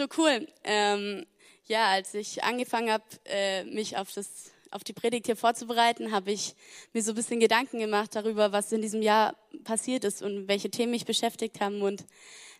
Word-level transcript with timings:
so 0.00 0.06
cool. 0.16 0.46
Ähm, 0.64 1.26
ja, 1.66 1.88
als 1.88 2.14
ich 2.14 2.42
angefangen 2.42 2.90
habe, 2.90 3.04
äh, 3.26 3.64
mich 3.64 3.96
auf 3.96 4.12
das 4.12 4.52
auf 4.72 4.84
die 4.84 4.92
Predigt 4.92 5.26
hier 5.26 5.34
vorzubereiten, 5.34 6.12
habe 6.12 6.30
ich 6.30 6.54
mir 6.92 7.02
so 7.02 7.10
ein 7.10 7.16
bisschen 7.16 7.40
Gedanken 7.40 7.80
gemacht 7.80 8.14
darüber, 8.14 8.52
was 8.52 8.70
in 8.70 8.80
diesem 8.80 9.02
Jahr 9.02 9.34
passiert 9.64 10.04
ist 10.04 10.22
und 10.22 10.46
welche 10.46 10.70
Themen 10.70 10.92
mich 10.92 11.04
beschäftigt 11.04 11.60
haben. 11.60 11.82
Und 11.82 12.04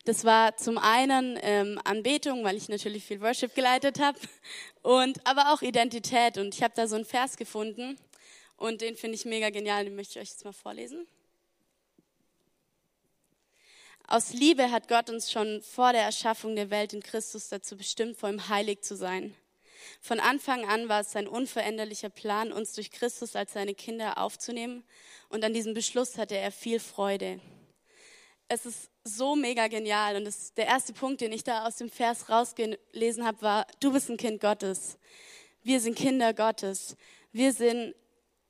das 0.07 0.25
war 0.25 0.57
zum 0.57 0.77
einen 0.77 1.39
ähm, 1.41 1.81
Anbetung, 1.85 2.43
weil 2.43 2.57
ich 2.57 2.69
natürlich 2.69 3.05
viel 3.05 3.21
Worship 3.21 3.55
geleitet 3.55 4.01
habe, 4.01 4.19
und 4.83 5.25
aber 5.25 5.53
auch 5.53 5.63
Identität. 5.63 6.37
Und 6.37 6.53
ich 6.53 6.65
habe 6.65 6.75
da 6.75 6.89
so 6.89 6.97
einen 6.97 7.05
Vers 7.05 7.37
gefunden 7.37 7.97
und 8.57 8.81
den 8.81 8.97
finde 8.97 9.15
ich 9.15 9.25
mega 9.25 9.51
genial. 9.51 9.85
Den 9.85 9.95
möchte 9.95 10.19
ich 10.19 10.23
euch 10.23 10.31
jetzt 10.31 10.45
mal 10.45 10.53
vorlesen. 10.53 11.07
Aus 14.13 14.33
Liebe 14.33 14.73
hat 14.73 14.89
Gott 14.89 15.09
uns 15.09 15.31
schon 15.31 15.63
vor 15.63 15.93
der 15.93 16.03
Erschaffung 16.03 16.57
der 16.57 16.71
Welt 16.71 16.93
in 16.93 17.01
Christus 17.01 17.49
dazu 17.49 17.77
bestimmt, 17.77 18.17
vor 18.17 18.29
ihm 18.29 18.49
heilig 18.49 18.83
zu 18.83 18.97
sein. 18.97 19.37
Von 20.01 20.19
Anfang 20.19 20.65
an 20.65 20.89
war 20.89 21.03
es 21.03 21.13
sein 21.13 21.29
unveränderlicher 21.29 22.11
Plan, 22.11 22.51
uns 22.51 22.73
durch 22.73 22.91
Christus 22.91 23.37
als 23.37 23.53
seine 23.53 23.73
Kinder 23.73 24.19
aufzunehmen. 24.19 24.83
Und 25.29 25.45
an 25.45 25.55
diesem 25.55 25.75
Beschluss 25.75 26.19
hatte 26.19 26.37
er 26.37 26.51
viel 26.51 26.81
Freude. 26.81 27.41
Es 28.49 28.67
ist 28.67 28.91
so 29.05 29.37
mega 29.37 29.69
genial. 29.69 30.17
Und 30.17 30.25
das, 30.25 30.55
der 30.55 30.67
erste 30.67 30.93
Punkt, 30.93 31.21
den 31.21 31.31
ich 31.31 31.45
da 31.45 31.65
aus 31.65 31.77
dem 31.77 31.89
Vers 31.89 32.29
rausgelesen 32.29 33.25
habe, 33.25 33.41
war, 33.43 33.67
du 33.79 33.93
bist 33.93 34.11
ein 34.11 34.17
Kind 34.17 34.41
Gottes. 34.41 34.99
Wir 35.63 35.79
sind 35.79 35.95
Kinder 35.95 36.35
Gottes. 36.35 36.97
Wir 37.31 37.53
sind 37.53 37.95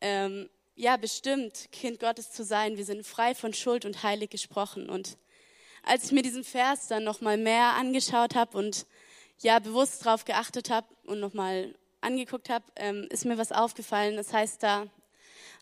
ähm, 0.00 0.48
ja 0.74 0.96
bestimmt, 0.96 1.70
Kind 1.70 2.00
Gottes 2.00 2.32
zu 2.32 2.44
sein. 2.44 2.78
Wir 2.78 2.86
sind 2.86 3.06
frei 3.06 3.34
von 3.34 3.52
Schuld 3.52 3.84
und 3.84 4.02
heilig 4.02 4.30
gesprochen. 4.30 4.88
Und 4.88 5.18
als 5.82 6.04
ich 6.04 6.12
mir 6.12 6.22
diesen 6.22 6.44
Vers 6.44 6.88
dann 6.88 7.04
nochmal 7.04 7.36
mehr 7.36 7.74
angeschaut 7.74 8.34
habe 8.34 8.56
und 8.58 8.86
ja 9.40 9.58
bewusst 9.58 10.04
darauf 10.04 10.24
geachtet 10.24 10.70
habe 10.70 10.86
und 11.04 11.20
nochmal 11.20 11.74
angeguckt 12.00 12.48
habe, 12.48 12.64
ähm, 12.76 13.06
ist 13.10 13.24
mir 13.24 13.38
was 13.38 13.52
aufgefallen. 13.52 14.16
Das 14.16 14.32
heißt 14.32 14.62
da, 14.62 14.86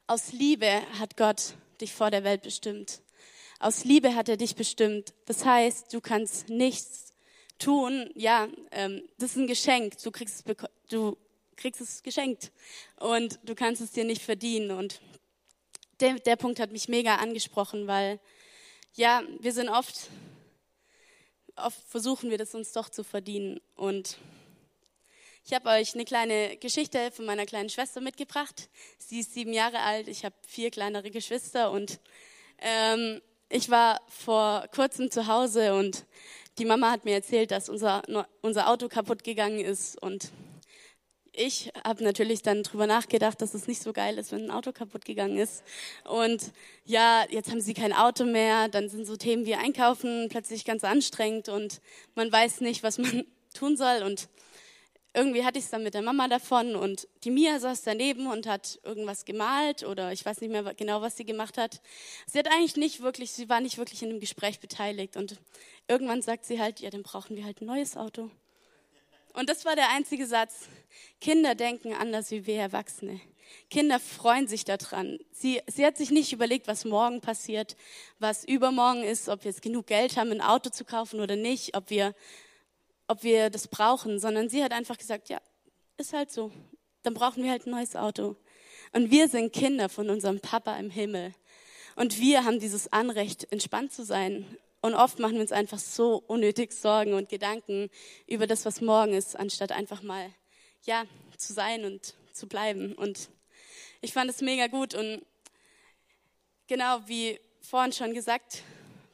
aus 0.07 0.33
Liebe 0.33 0.83
hat 0.99 1.17
Gott 1.17 1.55
dich 1.81 1.93
vor 1.93 2.11
der 2.11 2.25
Welt 2.25 2.43
bestimmt. 2.43 3.01
Aus 3.61 3.85
Liebe 3.85 4.15
hat 4.15 4.29
er 4.29 4.37
dich 4.37 4.55
bestimmt. 4.55 5.15
Das 5.27 5.45
heißt, 5.45 5.93
du 5.93 6.01
kannst 6.01 6.49
nichts 6.49 7.13
tun. 7.59 8.11
Ja, 8.15 8.49
ähm, 8.71 9.03
das 9.19 9.33
ist 9.33 9.37
ein 9.37 9.47
Geschenk. 9.47 10.01
Du 10.03 10.11
kriegst 10.11 10.47
es, 10.47 10.57
du 10.89 11.17
kriegst 11.57 11.81
es 11.81 12.03
geschenkt 12.03 12.53
und 13.01 13.41
du 13.45 13.55
kannst 13.55 13.81
es 13.83 13.91
dir 13.91 14.05
nicht 14.05 14.23
verdienen. 14.23 14.71
Und 14.71 15.01
der, 16.01 16.15
der 16.21 16.37
Punkt 16.37 16.61
hat 16.61 16.71
mich 16.71 16.89
mega 16.89 17.17
angesprochen, 17.17 17.87
weil 17.87 18.21
ja, 18.99 19.23
wir 19.39 19.53
sind 19.53 19.69
oft, 19.69 20.11
oft 21.55 21.81
versuchen 21.89 22.31
wir 22.31 22.39
das 22.39 22.55
uns 22.55 22.73
doch 22.73 22.89
zu 22.89 23.05
verdienen. 23.05 23.61
Und 23.77 24.19
ich 25.45 25.55
habe 25.55 25.69
euch 25.71 25.95
eine 25.95 26.05
kleine 26.05 26.57
Geschichte 26.57 27.13
von 27.13 27.25
meiner 27.25 27.47
kleinen 27.47 27.71
Schwester 27.71 28.01
mitgebracht. 28.01 28.69
Sie 28.99 29.21
ist 29.21 29.35
sieben 29.35 29.53
Jahre 29.53 29.79
alt, 29.79 30.09
ich 30.09 30.25
habe 30.25 30.35
vier 30.47 30.73
kleinere 30.73 31.13
Geschwister 31.13 31.71
und 31.71 32.01
ähm, 32.59 33.23
ich 33.49 33.71
war 33.71 34.01
vor 34.09 34.67
kurzem 34.75 35.13
zu 35.13 35.29
Hause 35.29 35.75
und 35.75 36.05
die 36.59 36.65
Mama 36.65 36.91
hat 36.91 37.05
mir 37.05 37.15
erzählt, 37.15 37.53
dass 37.53 37.69
unser, 37.69 38.03
unser 38.43 38.69
Auto 38.69 38.89
kaputt 38.89 39.23
gegangen 39.23 39.61
ist 39.61 39.97
und 40.03 40.33
ich 41.39 41.71
habe 41.85 42.03
natürlich 42.03 42.43
dann 42.43 42.63
drüber 42.63 42.87
nachgedacht, 42.87 43.41
dass 43.41 43.55
es 43.55 43.69
nicht 43.69 43.83
so 43.83 43.93
geil 43.93 44.19
ist, 44.19 44.33
wenn 44.33 44.45
ein 44.45 44.51
Auto 44.51 44.73
kaputt 44.73 45.05
gegangen 45.05 45.39
ist. 45.39 45.63
Und 46.05 46.53
ja, 46.85 47.25
jetzt 47.31 47.51
haben 47.51 47.61
sie 47.61 47.75
kein 47.75 47.93
Auto 47.93 48.25
mehr, 48.25 48.69
dann 48.69 48.89
sind 48.89 49.07
so 49.07 49.17
Themen 49.17 49.47
wie 49.47 49.55
Einkaufen 49.55 50.29
plötzlich 50.29 50.65
ganz 50.65 50.85
anstrengend 50.85 51.49
und 51.49 51.81
man 52.15 52.31
weiß 52.31 52.61
nicht, 52.61 52.83
was 52.83 52.99
man 52.99 53.25
tun 53.55 53.77
soll. 53.77 54.03
Und 54.03 54.29
irgendwie 55.15 55.45
hatte 55.45 55.59
ich 55.59 55.65
es 55.65 55.71
dann 55.71 55.85
mit 55.85 55.95
der 55.95 56.03
Mama 56.03 56.29
davon 56.29 56.75
und 56.75 57.09
die 57.25 57.31
Mia 57.31 57.59
saß 57.61 57.83
daneben 57.83 58.27
und 58.27 58.47
hat 58.47 58.81
irgendwas 58.83 59.25
gemalt 59.25 59.85
oder 59.85 60.13
ich 60.13 60.25
weiß 60.25 60.41
nicht 60.41 60.51
mehr 60.51 60.75
genau, 60.75 61.03
was 61.03 61.17
sie 61.17 61.25
gemacht 61.25 61.57
hat. 61.57 61.81
Sie 62.27 62.39
hat 62.39 62.49
eigentlich 62.49 62.77
nicht 62.77 63.01
wirklich, 63.01 63.31
sie 63.31 63.49
war 63.49 63.61
nicht 63.61 63.79
wirklich 63.79 64.03
in 64.03 64.11
dem 64.11 64.21
Gespräch 64.21 64.61
beteiligt 64.61 65.17
und 65.17 65.41
irgendwann 65.87 66.21
sagt 66.21 66.45
sie 66.45 66.61
halt, 66.61 66.81
ja, 66.81 66.91
dann 66.91 67.03
brauchen 67.03 67.37
wir 67.37 67.45
halt 67.45 67.61
ein 67.61 67.67
neues 67.67 67.97
Auto. 67.97 68.31
Und 69.39 69.49
das 69.49 69.65
war 69.65 69.77
der 69.77 69.91
einzige 69.91 70.27
Satz. 70.27 70.69
Kinder 71.21 71.55
denken 71.55 71.95
anders 71.95 72.33
wie 72.33 72.45
wir 72.45 72.57
Erwachsene. 72.57 73.21
Kinder 73.71 74.01
freuen 74.01 74.49
sich 74.49 74.65
daran. 74.65 75.21
Sie, 75.31 75.63
sie 75.69 75.87
hat 75.87 75.97
sich 75.97 76.11
nicht 76.11 76.33
überlegt, 76.33 76.67
was 76.67 76.85
morgen 76.85 77.21
passiert, 77.21 77.77
was 78.19 78.43
übermorgen 78.43 79.05
ist, 79.05 79.29
ob 79.29 79.45
wir 79.45 79.53
jetzt 79.53 79.63
genug 79.63 79.87
Geld 79.87 80.17
haben, 80.17 80.33
ein 80.33 80.41
Auto 80.41 80.71
zu 80.71 80.85
kaufen 80.85 81.21
oder 81.21 81.37
nicht, 81.37 81.77
ob 81.77 81.89
wir, 81.89 82.17
ob 83.07 83.23
wir 83.23 83.49
das 83.49 83.69
brauchen, 83.69 84.19
sondern 84.19 84.49
sie 84.49 84.65
hat 84.65 84.73
einfach 84.73 84.99
gesagt, 84.99 85.29
ja, 85.29 85.41
ist 85.99 86.13
halt 86.13 86.33
so. 86.33 86.51
Dann 87.05 87.15
brauchen 87.15 87.45
wir 87.45 87.53
halt 87.53 87.65
ein 87.65 87.71
neues 87.71 87.95
Auto. 87.95 88.35
Und 88.93 89.13
wir 89.13 89.29
sind 89.29 89.53
Kinder 89.53 89.89
von 89.89 90.11
unserem 90.11 90.41
Papa 90.41 90.77
im 90.79 90.91
Himmel. 90.91 91.33
Und 91.95 92.19
wir 92.19 92.45
haben 92.45 92.59
dieses 92.59 92.93
Anrecht, 92.93 93.53
entspannt 93.53 93.93
zu 93.93 94.05
sein 94.05 94.59
und 94.81 94.95
oft 94.95 95.19
machen 95.19 95.35
wir 95.35 95.41
uns 95.41 95.53
einfach 95.53 95.79
so 95.79 96.23
unnötig 96.27 96.73
Sorgen 96.73 97.15
und 97.15 97.29
Gedanken 97.29 97.91
über 98.27 98.47
das, 98.47 98.65
was 98.65 98.81
morgen 98.81 99.13
ist, 99.13 99.37
anstatt 99.37 99.73
einfach 99.73 100.03
mal, 100.03 100.31
ja, 100.85 101.05
zu 101.37 101.53
sein 101.53 101.85
und 101.85 102.15
zu 102.33 102.47
bleiben. 102.47 102.95
Und 102.95 103.29
ich 104.01 104.13
fand 104.13 104.31
es 104.31 104.41
mega 104.41 104.69
gut 104.69 104.95
und 104.95 105.23
genau 106.69 107.01
wie 107.07 107.41
vorhin 107.61 107.93
schon 107.93 108.15
gesagt 108.15 108.63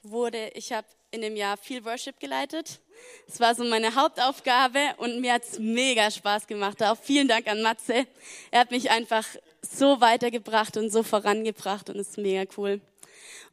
wurde, 0.02 0.50
ich 0.54 0.72
habe 0.72 0.86
in 1.10 1.22
dem 1.22 1.36
Jahr 1.36 1.56
viel 1.56 1.84
Worship 1.84 2.18
geleitet. 2.20 2.80
Es 3.26 3.40
war 3.40 3.54
so 3.54 3.64
meine 3.64 3.94
Hauptaufgabe 3.94 4.94
und 4.98 5.20
mir 5.20 5.34
hat 5.34 5.44
es 5.44 5.58
mega 5.58 6.10
Spaß 6.10 6.46
gemacht. 6.46 6.82
Auch 6.82 6.98
vielen 6.98 7.28
Dank 7.28 7.46
an 7.46 7.62
Matze. 7.62 8.06
Er 8.50 8.60
hat 8.60 8.70
mich 8.70 8.90
einfach 8.90 9.24
so 9.62 10.00
weitergebracht 10.00 10.76
und 10.76 10.90
so 10.90 11.02
vorangebracht 11.02 11.88
und 11.88 11.96
es 11.96 12.10
ist 12.10 12.18
mega 12.18 12.44
cool. 12.56 12.80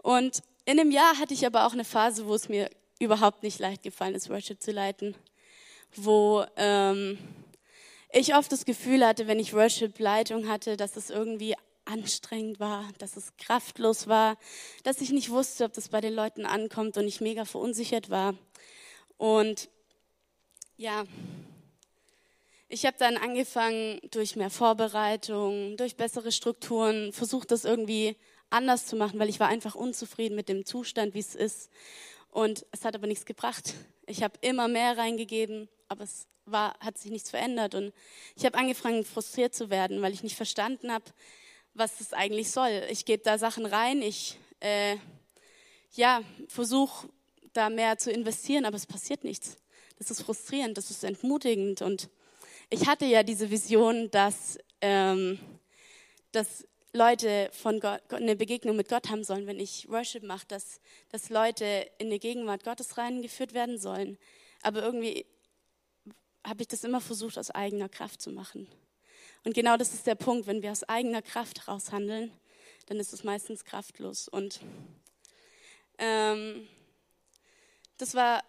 Und 0.02 0.42
in 0.66 0.78
dem 0.78 0.92
Jahr 0.92 1.18
hatte 1.18 1.34
ich 1.34 1.46
aber 1.46 1.66
auch 1.66 1.74
eine 1.74 1.86
Phase, 1.86 2.28
wo 2.28 2.36
es 2.36 2.50
mir 2.50 2.70
überhaupt 3.00 3.44
nicht 3.44 3.60
leicht 3.60 3.84
gefallen 3.84 4.16
ist, 4.16 4.30
Worship 4.30 4.62
zu 4.62 4.72
leiten, 4.72 5.16
wo 5.96 6.46
ähm, 6.56 7.18
ich 8.12 8.36
oft 8.36 8.52
das 8.52 8.66
Gefühl 8.66 9.06
hatte, 9.06 9.28
wenn 9.28 9.40
ich 9.40 9.54
Worship-Leitung 9.54 10.48
hatte, 10.48 10.78
dass 10.78 10.98
es 10.98 11.10
irgendwie 11.10 11.56
anstrengend 11.86 12.60
war, 12.60 12.86
dass 13.00 13.18
es 13.18 13.36
kraftlos 13.38 14.08
war, 14.08 14.38
dass 14.84 15.02
ich 15.02 15.12
nicht 15.12 15.30
wusste, 15.30 15.66
ob 15.66 15.74
das 15.74 15.90
bei 15.90 16.00
den 16.00 16.14
Leuten 16.14 16.46
ankommt 16.46 16.98
und 16.98 17.08
ich 17.08 17.22
mega 17.22 17.46
verunsichert 17.46 18.10
war. 18.10 18.36
Und 19.18 19.70
ja, 20.78 21.06
ich 22.70 22.86
habe 22.86 22.98
dann 22.98 23.18
angefangen, 23.18 24.00
durch 24.12 24.36
mehr 24.36 24.50
Vorbereitung, 24.50 25.76
durch 25.76 25.96
bessere 25.96 26.32
Strukturen, 26.32 27.12
versucht 27.12 27.52
das 27.52 27.66
irgendwie 27.66 28.16
anders 28.52 28.86
zu 28.86 28.96
machen, 28.96 29.20
weil 29.20 29.30
ich 29.30 29.40
war 29.40 29.48
einfach 29.48 29.76
unzufrieden 29.76 30.36
mit 30.36 30.50
dem 30.50 30.66
Zustand, 30.66 31.14
wie 31.14 31.20
es 31.20 31.36
ist. 31.36 31.70
Und 32.30 32.66
es 32.72 32.86
hat 32.86 32.96
aber 32.96 33.08
nichts 33.08 33.26
gebracht. 33.26 33.74
Ich 34.06 34.24
habe 34.24 34.36
immer 34.42 34.68
mehr 34.68 34.98
reingegeben, 34.98 35.68
aber 35.88 36.04
es 36.04 36.28
war, 36.46 36.78
hat 36.80 36.98
sich 36.98 37.12
nichts 37.12 37.30
verändert. 37.30 37.76
Und 37.76 37.94
ich 38.36 38.46
habe 38.46 38.58
angefangen, 38.58 39.04
frustriert 39.04 39.54
zu 39.54 39.70
werden, 39.70 40.02
weil 40.02 40.14
ich 40.14 40.24
nicht 40.24 40.36
verstanden 40.36 40.92
habe, 40.92 41.06
was 41.74 41.98
das 41.98 42.14
eigentlich 42.14 42.52
soll. 42.52 42.84
Ich 42.90 43.06
gebe 43.06 43.24
da 43.24 43.38
Sachen 43.38 43.66
rein, 43.66 44.02
ich 44.02 44.38
äh, 44.60 44.98
ja, 45.94 46.22
versuche 46.48 47.10
da 47.54 47.70
mehr 47.70 47.98
zu 47.98 48.12
investieren, 48.12 48.66
aber 48.66 48.78
es 48.78 48.86
passiert 48.86 49.24
nichts. 49.24 49.58
Das 49.98 50.10
ist 50.10 50.22
frustrierend, 50.22 50.78
das 50.78 50.90
ist 50.90 51.04
entmutigend. 51.04 51.82
Und 51.82 52.10
ich 52.70 52.88
hatte 52.88 53.06
ja 53.06 53.24
diese 53.24 53.52
Vision, 53.52 54.10
dass, 54.12 54.58
ähm, 54.80 55.40
dass 56.32 56.66
Leute 56.94 57.50
von 57.54 57.80
Gott, 57.80 58.02
eine 58.12 58.36
Begegnung 58.36 58.76
mit 58.76 58.90
Gott 58.90 59.10
haben 59.10 59.24
sollen, 59.24 59.48
wenn 59.48 59.60
ich 59.60 59.88
Worship 59.90 60.24
mache, 60.24 60.46
dass, 60.48 60.82
dass 61.10 61.30
Leute 61.30 61.90
in 62.00 62.10
die 62.10 62.20
Gegenwart 62.20 62.66
Gottes 62.66 62.98
reingeführt 62.98 63.54
werden 63.54 63.78
sollen. 63.78 64.18
Aber 64.62 64.84
irgendwie 64.84 65.26
habe 66.46 66.62
ich 66.62 66.68
das 66.68 66.84
immer 66.84 67.00
versucht, 67.00 67.38
aus 67.38 67.50
eigener 67.50 67.88
Kraft 67.88 68.22
zu 68.22 68.32
machen. 68.32 68.68
Und 69.46 69.54
genau 69.54 69.78
das 69.78 69.94
ist 69.94 70.06
der 70.06 70.16
Punkt, 70.16 70.48
wenn 70.48 70.62
wir 70.62 70.72
aus 70.72 70.84
eigener 70.84 71.22
Kraft 71.22 71.66
heraus 71.66 71.92
handeln, 71.92 72.32
dann 72.88 73.00
ist 73.00 73.14
es 73.14 73.24
meistens 73.24 73.64
kraftlos. 73.64 74.28
Und 74.28 74.60
ähm, 75.98 76.68
das 77.98 78.16
war, 78.16 78.44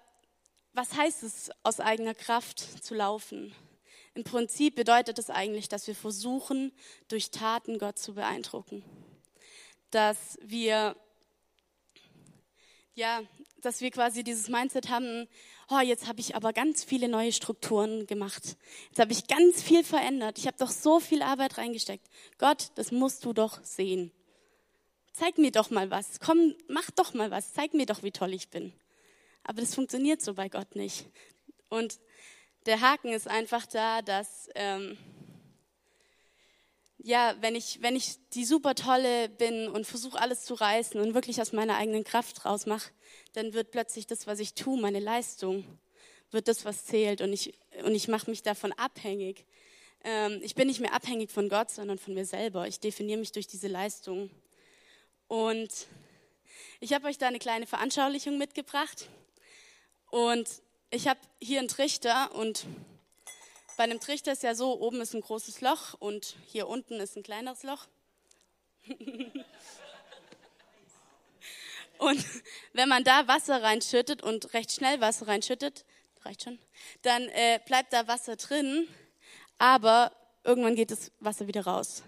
was 0.72 0.94
heißt 0.94 1.22
es, 1.22 1.50
aus 1.62 1.78
eigener 1.78 2.14
Kraft 2.14 2.58
zu 2.58 2.94
laufen? 2.94 3.54
Im 4.14 4.24
Prinzip 4.24 4.74
bedeutet 4.74 5.18
es 5.18 5.30
eigentlich, 5.30 5.68
dass 5.68 5.86
wir 5.86 5.94
versuchen, 5.94 6.72
durch 7.08 7.30
Taten 7.30 7.78
Gott 7.78 7.98
zu 7.98 8.14
beeindrucken. 8.14 8.84
Dass 9.90 10.38
wir, 10.42 10.96
ja, 12.94 13.22
dass 13.62 13.80
wir 13.80 13.90
quasi 13.90 14.22
dieses 14.22 14.48
Mindset 14.48 14.90
haben, 14.90 15.28
oh, 15.70 15.80
jetzt 15.80 16.06
habe 16.06 16.20
ich 16.20 16.36
aber 16.36 16.52
ganz 16.52 16.84
viele 16.84 17.08
neue 17.08 17.32
Strukturen 17.32 18.06
gemacht. 18.06 18.56
Jetzt 18.88 18.98
habe 18.98 19.12
ich 19.12 19.28
ganz 19.28 19.62
viel 19.62 19.82
verändert. 19.82 20.38
Ich 20.38 20.46
habe 20.46 20.58
doch 20.58 20.70
so 20.70 21.00
viel 21.00 21.22
Arbeit 21.22 21.56
reingesteckt. 21.56 22.06
Gott, 22.36 22.70
das 22.74 22.92
musst 22.92 23.24
du 23.24 23.32
doch 23.32 23.64
sehen. 23.64 24.12
Zeig 25.14 25.38
mir 25.38 25.52
doch 25.52 25.70
mal 25.70 25.90
was. 25.90 26.20
Komm, 26.20 26.54
mach 26.68 26.90
doch 26.90 27.14
mal 27.14 27.30
was. 27.30 27.54
Zeig 27.54 27.72
mir 27.72 27.86
doch, 27.86 28.02
wie 28.02 28.12
toll 28.12 28.34
ich 28.34 28.48
bin. 28.48 28.74
Aber 29.44 29.60
das 29.60 29.74
funktioniert 29.74 30.20
so 30.20 30.34
bei 30.34 30.48
Gott 30.50 30.76
nicht. 30.76 31.06
Und 31.68 31.98
der 32.66 32.80
Haken 32.80 33.12
ist 33.12 33.28
einfach 33.28 33.66
da, 33.66 34.02
dass 34.02 34.48
ähm, 34.54 34.96
ja, 37.04 37.34
wenn 37.40 37.56
ich, 37.56 37.82
wenn 37.82 37.96
ich 37.96 38.16
die 38.30 38.44
super 38.44 38.74
tolle 38.74 39.28
bin 39.28 39.68
und 39.68 39.86
versuche 39.86 40.20
alles 40.20 40.44
zu 40.44 40.54
reißen 40.54 41.00
und 41.00 41.14
wirklich 41.14 41.40
aus 41.40 41.52
meiner 41.52 41.76
eigenen 41.76 42.04
Kraft 42.04 42.44
rausmache, 42.44 42.92
dann 43.32 43.54
wird 43.54 43.72
plötzlich 43.72 44.06
das, 44.06 44.26
was 44.26 44.38
ich 44.38 44.54
tue, 44.54 44.80
meine 44.80 45.00
Leistung, 45.00 45.64
wird 46.30 46.46
das, 46.46 46.64
was 46.64 46.84
zählt 46.84 47.20
und 47.20 47.32
ich, 47.32 47.58
und 47.84 47.94
ich 47.94 48.06
mache 48.06 48.30
mich 48.30 48.42
davon 48.42 48.72
abhängig. 48.74 49.44
Ähm, 50.04 50.40
ich 50.42 50.54
bin 50.54 50.68
nicht 50.68 50.80
mehr 50.80 50.94
abhängig 50.94 51.30
von 51.30 51.48
Gott, 51.48 51.70
sondern 51.70 51.98
von 51.98 52.14
mir 52.14 52.24
selber. 52.24 52.68
Ich 52.68 52.78
definiere 52.78 53.18
mich 53.18 53.32
durch 53.32 53.48
diese 53.48 53.68
Leistung. 53.68 54.30
Und 55.26 55.70
ich 56.80 56.92
habe 56.92 57.08
euch 57.08 57.18
da 57.18 57.26
eine 57.26 57.38
kleine 57.38 57.66
Veranschaulichung 57.66 58.38
mitgebracht. 58.38 59.08
Und 60.10 60.48
ich 60.92 61.08
habe 61.08 61.18
hier 61.40 61.58
einen 61.58 61.68
Trichter 61.68 62.34
und 62.34 62.66
bei 63.78 63.84
einem 63.84 63.98
Trichter 63.98 64.32
ist 64.32 64.42
ja 64.42 64.54
so, 64.54 64.78
oben 64.78 65.00
ist 65.00 65.14
ein 65.14 65.22
großes 65.22 65.62
Loch 65.62 65.94
und 65.98 66.36
hier 66.46 66.68
unten 66.68 67.00
ist 67.00 67.16
ein 67.16 67.22
kleineres 67.22 67.62
Loch. 67.62 67.86
und 71.98 72.24
wenn 72.74 72.90
man 72.90 73.04
da 73.04 73.26
Wasser 73.26 73.62
reinschüttet 73.62 74.22
und 74.22 74.52
recht 74.52 74.70
schnell 74.70 75.00
Wasser 75.00 75.28
reinschüttet, 75.28 75.86
reicht 76.24 76.42
schon, 76.42 76.58
dann 77.00 77.22
äh, 77.30 77.58
bleibt 77.64 77.94
da 77.94 78.06
Wasser 78.06 78.36
drin, 78.36 78.86
aber 79.56 80.12
irgendwann 80.44 80.76
geht 80.76 80.90
das 80.90 81.10
Wasser 81.20 81.46
wieder 81.46 81.64
raus. 81.64 82.02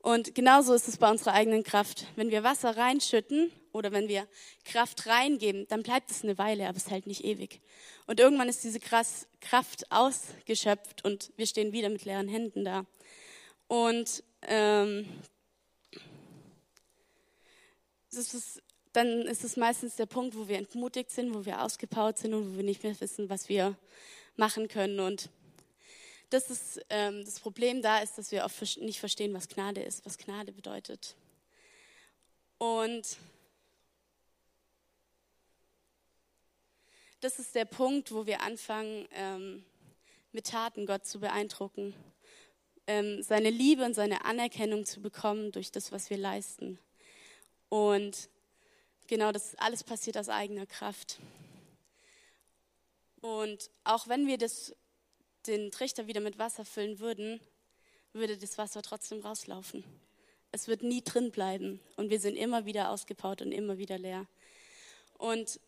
Und 0.00 0.34
genauso 0.34 0.74
ist 0.74 0.88
es 0.88 0.96
bei 0.96 1.08
unserer 1.08 1.34
eigenen 1.34 1.62
Kraft. 1.62 2.06
Wenn 2.16 2.30
wir 2.30 2.42
Wasser 2.42 2.76
reinschütten 2.76 3.52
oder 3.78 3.92
wenn 3.92 4.08
wir 4.08 4.28
Kraft 4.64 5.06
reingeben, 5.06 5.66
dann 5.68 5.82
bleibt 5.82 6.10
es 6.10 6.22
eine 6.22 6.36
Weile, 6.36 6.68
aber 6.68 6.76
es 6.76 6.90
hält 6.90 7.06
nicht 7.06 7.24
ewig. 7.24 7.60
Und 8.06 8.20
irgendwann 8.20 8.48
ist 8.48 8.64
diese 8.64 8.80
Kraft 8.80 9.90
ausgeschöpft 9.90 11.04
und 11.04 11.32
wir 11.36 11.46
stehen 11.46 11.72
wieder 11.72 11.88
mit 11.88 12.04
leeren 12.04 12.28
Händen 12.28 12.64
da. 12.64 12.84
Und 13.68 14.22
ähm, 14.42 15.06
ist, 18.10 18.62
dann 18.92 19.22
ist 19.22 19.44
es 19.44 19.56
meistens 19.56 19.96
der 19.96 20.06
Punkt, 20.06 20.36
wo 20.36 20.48
wir 20.48 20.58
entmutigt 20.58 21.10
sind, 21.10 21.34
wo 21.34 21.44
wir 21.44 21.62
ausgepowert 21.62 22.18
sind 22.18 22.34
und 22.34 22.52
wo 22.52 22.56
wir 22.56 22.64
nicht 22.64 22.82
mehr 22.82 22.98
wissen, 23.00 23.30
was 23.30 23.48
wir 23.48 23.76
machen 24.36 24.68
können. 24.68 25.00
Und 25.00 25.30
das 26.30 26.50
ist 26.50 26.80
ähm, 26.90 27.24
das 27.24 27.40
Problem 27.40 27.82
da 27.82 27.98
ist, 27.98 28.18
dass 28.18 28.32
wir 28.32 28.44
oft 28.44 28.78
nicht 28.78 29.00
verstehen, 29.00 29.34
was 29.34 29.48
Gnade 29.48 29.82
ist, 29.82 30.04
was 30.04 30.18
Gnade 30.18 30.52
bedeutet. 30.52 31.14
Und 32.58 33.16
das 37.20 37.38
ist 37.38 37.54
der 37.54 37.64
Punkt, 37.64 38.12
wo 38.12 38.26
wir 38.26 38.42
anfangen, 38.42 39.08
ähm, 39.12 39.64
mit 40.32 40.46
Taten 40.46 40.86
Gott 40.86 41.06
zu 41.06 41.20
beeindrucken, 41.20 41.94
ähm, 42.86 43.22
seine 43.22 43.50
Liebe 43.50 43.84
und 43.84 43.94
seine 43.94 44.24
Anerkennung 44.24 44.84
zu 44.84 45.00
bekommen 45.00 45.52
durch 45.52 45.72
das, 45.72 45.90
was 45.90 46.10
wir 46.10 46.18
leisten. 46.18 46.78
Und 47.68 48.28
genau, 49.06 49.32
das 49.32 49.54
alles 49.56 49.84
passiert 49.84 50.16
aus 50.16 50.28
eigener 50.28 50.66
Kraft. 50.66 51.18
Und 53.20 53.70
auch 53.84 54.08
wenn 54.08 54.26
wir 54.26 54.38
das 54.38 54.74
den 55.46 55.70
Trichter 55.70 56.06
wieder 56.06 56.20
mit 56.20 56.38
Wasser 56.38 56.64
füllen 56.64 56.98
würden, 56.98 57.40
würde 58.12 58.36
das 58.36 58.58
Wasser 58.58 58.82
trotzdem 58.82 59.20
rauslaufen. 59.20 59.84
Es 60.52 60.68
wird 60.68 60.82
nie 60.82 61.02
drin 61.02 61.30
bleiben 61.30 61.80
und 61.96 62.10
wir 62.10 62.20
sind 62.20 62.36
immer 62.36 62.64
wieder 62.64 62.90
ausgebaut 62.90 63.42
und 63.42 63.52
immer 63.52 63.78
wieder 63.78 63.98
leer. 63.98 64.26
Und 65.14 65.60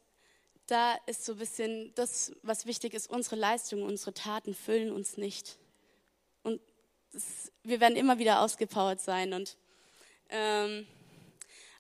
da 0.71 0.95
ist 1.07 1.25
so 1.25 1.33
ein 1.33 1.39
bisschen 1.39 1.93
das, 1.95 2.33
was 2.43 2.67
wichtig 2.67 2.95
ist, 2.95 3.11
unsere 3.11 3.37
Leistungen, 3.37 3.83
unsere 3.83 4.15
Taten 4.15 4.55
füllen 4.55 4.93
uns 4.93 5.17
nicht. 5.17 5.59
Und 6.43 6.61
das, 7.13 7.51
wir 7.63 7.81
werden 7.81 7.97
immer 7.97 8.19
wieder 8.19 8.41
ausgepowert 8.41 9.01
sein. 9.01 9.33
Und 9.33 9.57
ähm, 10.29 10.87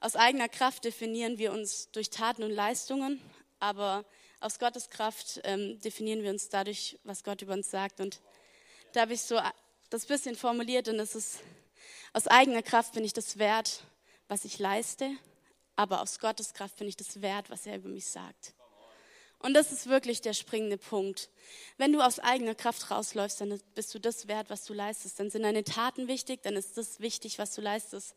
aus 0.00 0.16
eigener 0.16 0.48
Kraft 0.48 0.84
definieren 0.84 1.38
wir 1.38 1.52
uns 1.52 1.90
durch 1.92 2.10
Taten 2.10 2.42
und 2.42 2.50
Leistungen, 2.50 3.20
aber 3.60 4.04
aus 4.40 4.58
Gottes 4.58 4.90
Kraft 4.90 5.40
ähm, 5.44 5.78
definieren 5.80 6.22
wir 6.22 6.30
uns 6.30 6.48
dadurch, 6.48 6.98
was 7.04 7.22
Gott 7.22 7.42
über 7.42 7.52
uns 7.52 7.70
sagt. 7.70 8.00
Und 8.00 8.20
da 8.92 9.02
habe 9.02 9.12
ich 9.12 9.22
so 9.22 9.38
das 9.90 10.06
bisschen 10.06 10.36
formuliert 10.36 10.88
und 10.88 10.98
es 10.98 11.14
ist, 11.14 11.40
aus 12.12 12.26
eigener 12.26 12.62
Kraft 12.62 12.94
bin 12.94 13.04
ich 13.04 13.12
das 13.12 13.38
wert, 13.38 13.84
was 14.28 14.44
ich 14.44 14.58
leiste, 14.58 15.10
aber 15.76 16.00
aus 16.00 16.18
Gottes 16.18 16.54
Kraft 16.54 16.76
bin 16.78 16.88
ich 16.88 16.96
das 16.96 17.20
wert, 17.20 17.50
was 17.50 17.66
er 17.66 17.76
über 17.76 17.88
mich 17.88 18.06
sagt. 18.06 18.54
Und 19.40 19.54
das 19.54 19.72
ist 19.72 19.88
wirklich 19.88 20.20
der 20.20 20.34
springende 20.34 20.76
Punkt. 20.76 21.30
Wenn 21.78 21.92
du 21.92 22.00
aus 22.00 22.18
eigener 22.18 22.54
Kraft 22.54 22.90
rausläufst, 22.90 23.40
dann 23.40 23.58
bist 23.74 23.94
du 23.94 23.98
das 23.98 24.28
wert, 24.28 24.50
was 24.50 24.64
du 24.64 24.74
leistest. 24.74 25.18
Dann 25.18 25.30
sind 25.30 25.42
deine 25.42 25.64
Taten 25.64 26.08
wichtig, 26.08 26.42
dann 26.42 26.56
ist 26.56 26.76
das 26.76 27.00
wichtig, 27.00 27.38
was 27.38 27.54
du 27.54 27.62
leistest. 27.62 28.14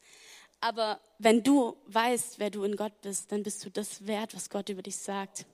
Aber 0.59 0.99
wenn 1.19 1.41
du 1.41 1.77
weißt, 1.87 2.39
wer 2.39 2.49
du 2.49 2.63
in 2.63 2.75
Gott 2.75 3.01
bist, 3.01 3.31
dann 3.31 3.41
bist 3.41 3.63
du 3.65 3.69
das 3.69 4.05
wert, 4.05 4.35
was 4.35 4.49
Gott 4.49 4.67
über 4.67 4.81
dich 4.81 4.97
sagt. 4.97 5.45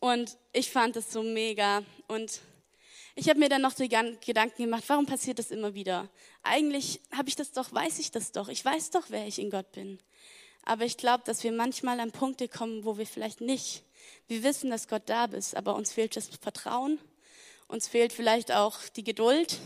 Und 0.00 0.36
ich 0.52 0.70
fand 0.70 0.96
es 0.96 1.12
so 1.12 1.22
mega. 1.22 1.84
Und 2.08 2.40
ich 3.14 3.28
habe 3.28 3.38
mir 3.38 3.48
dann 3.48 3.62
noch 3.62 3.74
die 3.74 3.88
Gedanken 3.88 4.62
gemacht, 4.62 4.84
warum 4.88 5.06
passiert 5.06 5.38
das 5.38 5.52
immer 5.52 5.74
wieder? 5.74 6.08
Eigentlich 6.42 7.00
habe 7.16 7.28
ich 7.28 7.36
das 7.36 7.52
doch, 7.52 7.72
weiß 7.72 8.00
ich 8.00 8.10
das 8.10 8.32
doch. 8.32 8.48
Ich 8.48 8.64
weiß 8.64 8.90
doch, 8.90 9.06
wer 9.08 9.26
ich 9.28 9.38
in 9.38 9.50
Gott 9.50 9.70
bin. 9.72 10.00
Aber 10.64 10.84
ich 10.84 10.96
glaube, 10.96 11.22
dass 11.24 11.44
wir 11.44 11.52
manchmal 11.52 12.00
an 12.00 12.10
Punkte 12.10 12.48
kommen, 12.48 12.84
wo 12.84 12.98
wir 12.98 13.06
vielleicht 13.06 13.40
nicht. 13.40 13.84
Wir 14.26 14.42
wissen, 14.42 14.70
dass 14.70 14.88
Gott 14.88 15.02
da 15.06 15.24
ist, 15.26 15.56
aber 15.56 15.74
uns 15.74 15.92
fehlt 15.92 16.16
das 16.16 16.28
Vertrauen. 16.40 16.98
Uns 17.66 17.88
fehlt 17.88 18.12
vielleicht 18.12 18.52
auch 18.52 18.78
die 18.96 19.04
Geduld. 19.04 19.58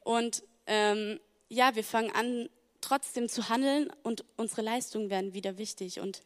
Und 0.00 0.42
ähm, 0.66 1.18
ja, 1.48 1.74
wir 1.74 1.84
fangen 1.84 2.10
an, 2.10 2.48
trotzdem 2.84 3.28
zu 3.28 3.48
handeln 3.48 3.90
und 4.02 4.24
unsere 4.36 4.62
Leistungen 4.62 5.08
werden 5.08 5.32
wieder 5.32 5.56
wichtig. 5.56 6.00
Und 6.00 6.22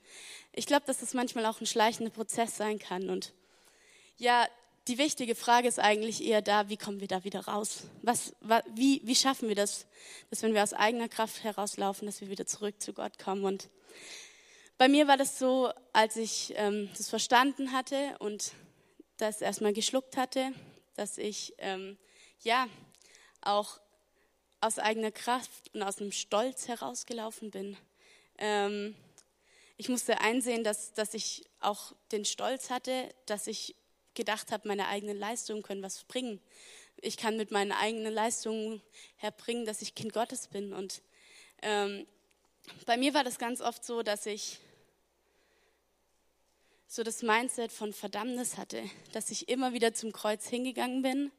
ich 0.53 0.67
glaube, 0.67 0.87
dass 0.87 0.99
das 0.99 1.15
manchmal 1.15 1.47
auch 1.47 1.61
ein 1.61 1.67
schleichender 1.67 2.11
Prozess 2.11 2.57
sein 2.57 2.79
kann. 2.79 3.11
Und 3.11 3.33
ja, 4.17 4.47
die 4.89 4.99
wichtige 4.99 5.35
Frage 5.35 5.69
ist 5.69 5.79
eigentlich 5.79 6.25
eher 6.25 6.43
da, 6.43 6.69
wie 6.69 6.77
kommen 6.77 7.01
wir 7.01 7.09
da 7.09 7.23
wieder 7.23 7.41
raus? 7.41 7.83
Was, 8.03 8.35
wie, 8.75 9.01
wie 9.05 9.15
schaffen 9.15 9.49
wir 9.49 9.55
das, 9.55 9.87
dass 10.31 10.43
wenn 10.43 10.55
wir 10.55 10.63
aus 10.63 10.73
eigener 10.73 11.09
Kraft 11.09 11.45
herauslaufen, 11.45 12.07
dass 12.07 12.21
wir 12.21 12.31
wieder 12.31 12.47
zurück 12.47 12.81
zu 12.81 12.93
Gott 12.93 13.19
kommen? 13.19 13.45
Und 13.45 13.69
bei 14.79 14.89
mir 14.89 15.09
war 15.09 15.17
das 15.17 15.39
so, 15.39 15.73
als 15.93 16.17
ich 16.17 16.55
ähm, 16.57 16.89
das 16.97 17.11
verstanden 17.11 17.73
hatte 17.73 18.17
und 18.21 18.53
das 19.17 19.43
erstmal 19.43 19.73
geschluckt 19.73 20.17
hatte, 20.17 20.53
dass 20.95 21.19
ich 21.19 21.53
ähm, 21.59 21.99
ja 22.43 22.69
auch 23.41 23.81
aus 24.61 24.79
eigener 24.79 25.11
Kraft 25.11 25.75
und 25.75 25.83
aus 25.83 26.01
einem 26.01 26.13
Stolz 26.13 26.69
herausgelaufen 26.69 27.51
bin. 27.51 27.77
Ähm, 28.39 28.95
ich 29.77 29.89
musste 29.89 30.21
einsehen, 30.21 30.63
dass, 30.63 30.93
dass 30.95 31.13
ich 31.15 31.45
auch 31.61 31.93
den 32.13 32.25
Stolz 32.25 32.71
hatte, 32.71 33.09
dass 33.27 33.49
ich 33.49 33.75
gedacht 34.15 34.53
habe, 34.53 34.69
meine 34.69 34.87
eigenen 34.87 35.19
Leistungen 35.19 35.63
können 35.63 35.83
was 35.83 36.05
bringen. 36.05 36.41
Ich 37.01 37.17
kann 37.17 37.37
mit 37.37 37.51
meinen 37.51 37.73
eigenen 37.73 38.13
Leistungen 38.13 38.81
herbringen, 39.17 39.65
dass 39.67 39.83
ich 39.83 39.97
Kind 39.97 40.13
Gottes 40.13 40.49
bin. 40.49 40.73
Und 40.73 41.03
ähm, 41.63 42.07
bei 42.87 42.97
mir 42.97 43.15
war 43.15 43.25
das 43.25 43.39
ganz 43.39 43.61
oft 43.61 43.85
so, 43.85 44.03
dass 44.03 44.27
ich 44.27 44.59
so 46.91 47.03
das 47.03 47.23
Mindset 47.23 47.71
von 47.71 47.93
Verdammnis 47.93 48.57
hatte, 48.57 48.83
dass 49.13 49.31
ich 49.31 49.51
immer 49.51 49.75
wieder 49.75 49.93
zum 49.93 50.11
Kreuz 50.11 50.49
hingegangen 50.49 51.03
bin 51.03 51.31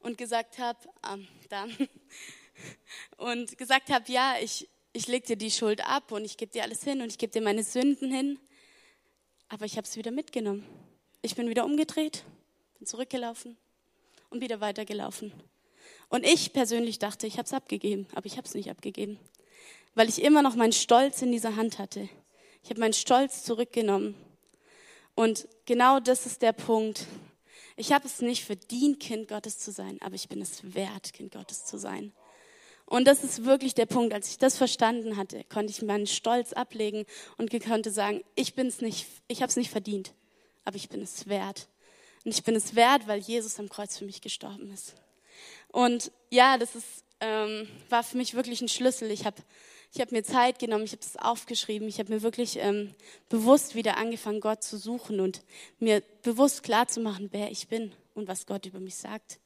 und 0.00 0.16
gesagt 0.16 0.58
habe, 0.58 0.78
ähm, 1.12 1.26
dann 1.48 1.76
und 3.16 3.58
gesagt 3.58 3.90
habe, 3.90 4.10
ja, 4.10 4.36
ich, 4.40 4.68
ich 4.92 5.08
lege 5.08 5.26
dir 5.26 5.36
die 5.36 5.50
Schuld 5.50 5.84
ab 5.84 6.12
und 6.12 6.24
ich 6.24 6.36
gebe 6.36 6.52
dir 6.52 6.62
alles 6.62 6.84
hin 6.84 7.02
und 7.02 7.08
ich 7.08 7.18
gebe 7.18 7.32
dir 7.32 7.42
meine 7.42 7.64
Sünden 7.64 8.12
hin. 8.12 8.38
Aber 9.48 9.64
ich 9.64 9.76
habe 9.76 9.86
es 9.86 9.96
wieder 9.96 10.12
mitgenommen. 10.12 10.64
Ich 11.22 11.34
bin 11.34 11.48
wieder 11.48 11.64
umgedreht, 11.64 12.24
bin 12.78 12.86
zurückgelaufen 12.86 13.56
und 14.30 14.40
wieder 14.40 14.60
weitergelaufen. 14.60 15.32
Und 16.08 16.24
ich 16.24 16.52
persönlich 16.52 17.00
dachte, 17.00 17.26
ich 17.26 17.34
habe 17.38 17.46
es 17.46 17.52
abgegeben, 17.52 18.06
aber 18.14 18.26
ich 18.26 18.36
habe 18.36 18.46
es 18.46 18.54
nicht 18.54 18.70
abgegeben, 18.70 19.18
weil 19.96 20.08
ich 20.08 20.22
immer 20.22 20.42
noch 20.42 20.54
meinen 20.54 20.72
Stolz 20.72 21.20
in 21.20 21.32
dieser 21.32 21.56
Hand 21.56 21.78
hatte. 21.80 22.08
Ich 22.62 22.70
habe 22.70 22.78
meinen 22.78 22.92
Stolz 22.92 23.42
zurückgenommen. 23.42 24.14
Und 25.14 25.48
genau 25.66 26.00
das 26.00 26.26
ist 26.26 26.42
der 26.42 26.52
Punkt. 26.52 27.06
Ich 27.76 27.92
habe 27.92 28.06
es 28.06 28.20
nicht 28.20 28.44
verdient, 28.44 29.00
Kind 29.00 29.28
Gottes 29.28 29.58
zu 29.58 29.72
sein, 29.72 29.98
aber 30.00 30.14
ich 30.14 30.28
bin 30.28 30.40
es 30.40 30.74
wert, 30.74 31.12
Kind 31.12 31.32
Gottes 31.32 31.64
zu 31.64 31.76
sein. 31.76 32.12
Und 32.86 33.06
das 33.06 33.24
ist 33.24 33.44
wirklich 33.44 33.74
der 33.74 33.86
Punkt. 33.86 34.12
Als 34.12 34.30
ich 34.30 34.38
das 34.38 34.56
verstanden 34.56 35.16
hatte, 35.16 35.42
konnte 35.44 35.70
ich 35.72 35.82
meinen 35.82 36.06
Stolz 36.06 36.52
ablegen 36.52 37.06
und 37.38 37.50
konnte 37.64 37.90
sagen, 37.90 38.22
ich 38.34 38.54
bin 38.54 38.66
es 38.66 38.80
nicht, 38.80 39.06
ich 39.26 39.40
habe 39.40 39.50
es 39.50 39.56
nicht 39.56 39.70
verdient, 39.70 40.12
aber 40.64 40.76
ich 40.76 40.88
bin 40.88 41.00
es 41.00 41.26
wert. 41.28 41.68
Und 42.24 42.32
ich 42.32 42.44
bin 42.44 42.54
es 42.54 42.74
wert, 42.74 43.06
weil 43.06 43.20
Jesus 43.20 43.58
am 43.58 43.68
Kreuz 43.68 43.98
für 43.98 44.04
mich 44.04 44.20
gestorben 44.20 44.70
ist. 44.72 44.94
Und 45.68 46.12
ja, 46.30 46.58
das 46.58 46.76
ist, 46.76 47.04
ähm, 47.20 47.68
war 47.88 48.02
für 48.02 48.16
mich 48.16 48.34
wirklich 48.34 48.60
ein 48.60 48.68
Schlüssel. 48.68 49.10
Ich 49.10 49.26
habe 49.26 49.42
ich 49.94 50.00
hab 50.00 50.10
mir 50.10 50.24
Zeit 50.24 50.58
genommen, 50.58 50.84
ich 50.84 50.92
habe 50.92 51.02
es 51.02 51.16
aufgeschrieben, 51.16 51.86
ich 51.86 52.00
habe 52.00 52.12
mir 52.12 52.22
wirklich 52.22 52.58
ähm, 52.58 52.92
bewusst 53.28 53.76
wieder 53.76 53.96
angefangen, 53.96 54.40
Gott 54.40 54.64
zu 54.64 54.76
suchen 54.76 55.20
und 55.20 55.42
mir 55.78 56.02
bewusst 56.22 56.64
klar 56.64 56.88
zu 56.88 57.00
machen, 57.00 57.28
wer 57.30 57.52
ich 57.52 57.68
bin, 57.68 57.92
und 58.14 58.26
was 58.26 58.46
Gott 58.46 58.66
über 58.66 58.80
mich 58.80 58.96
sagt. 58.96 59.38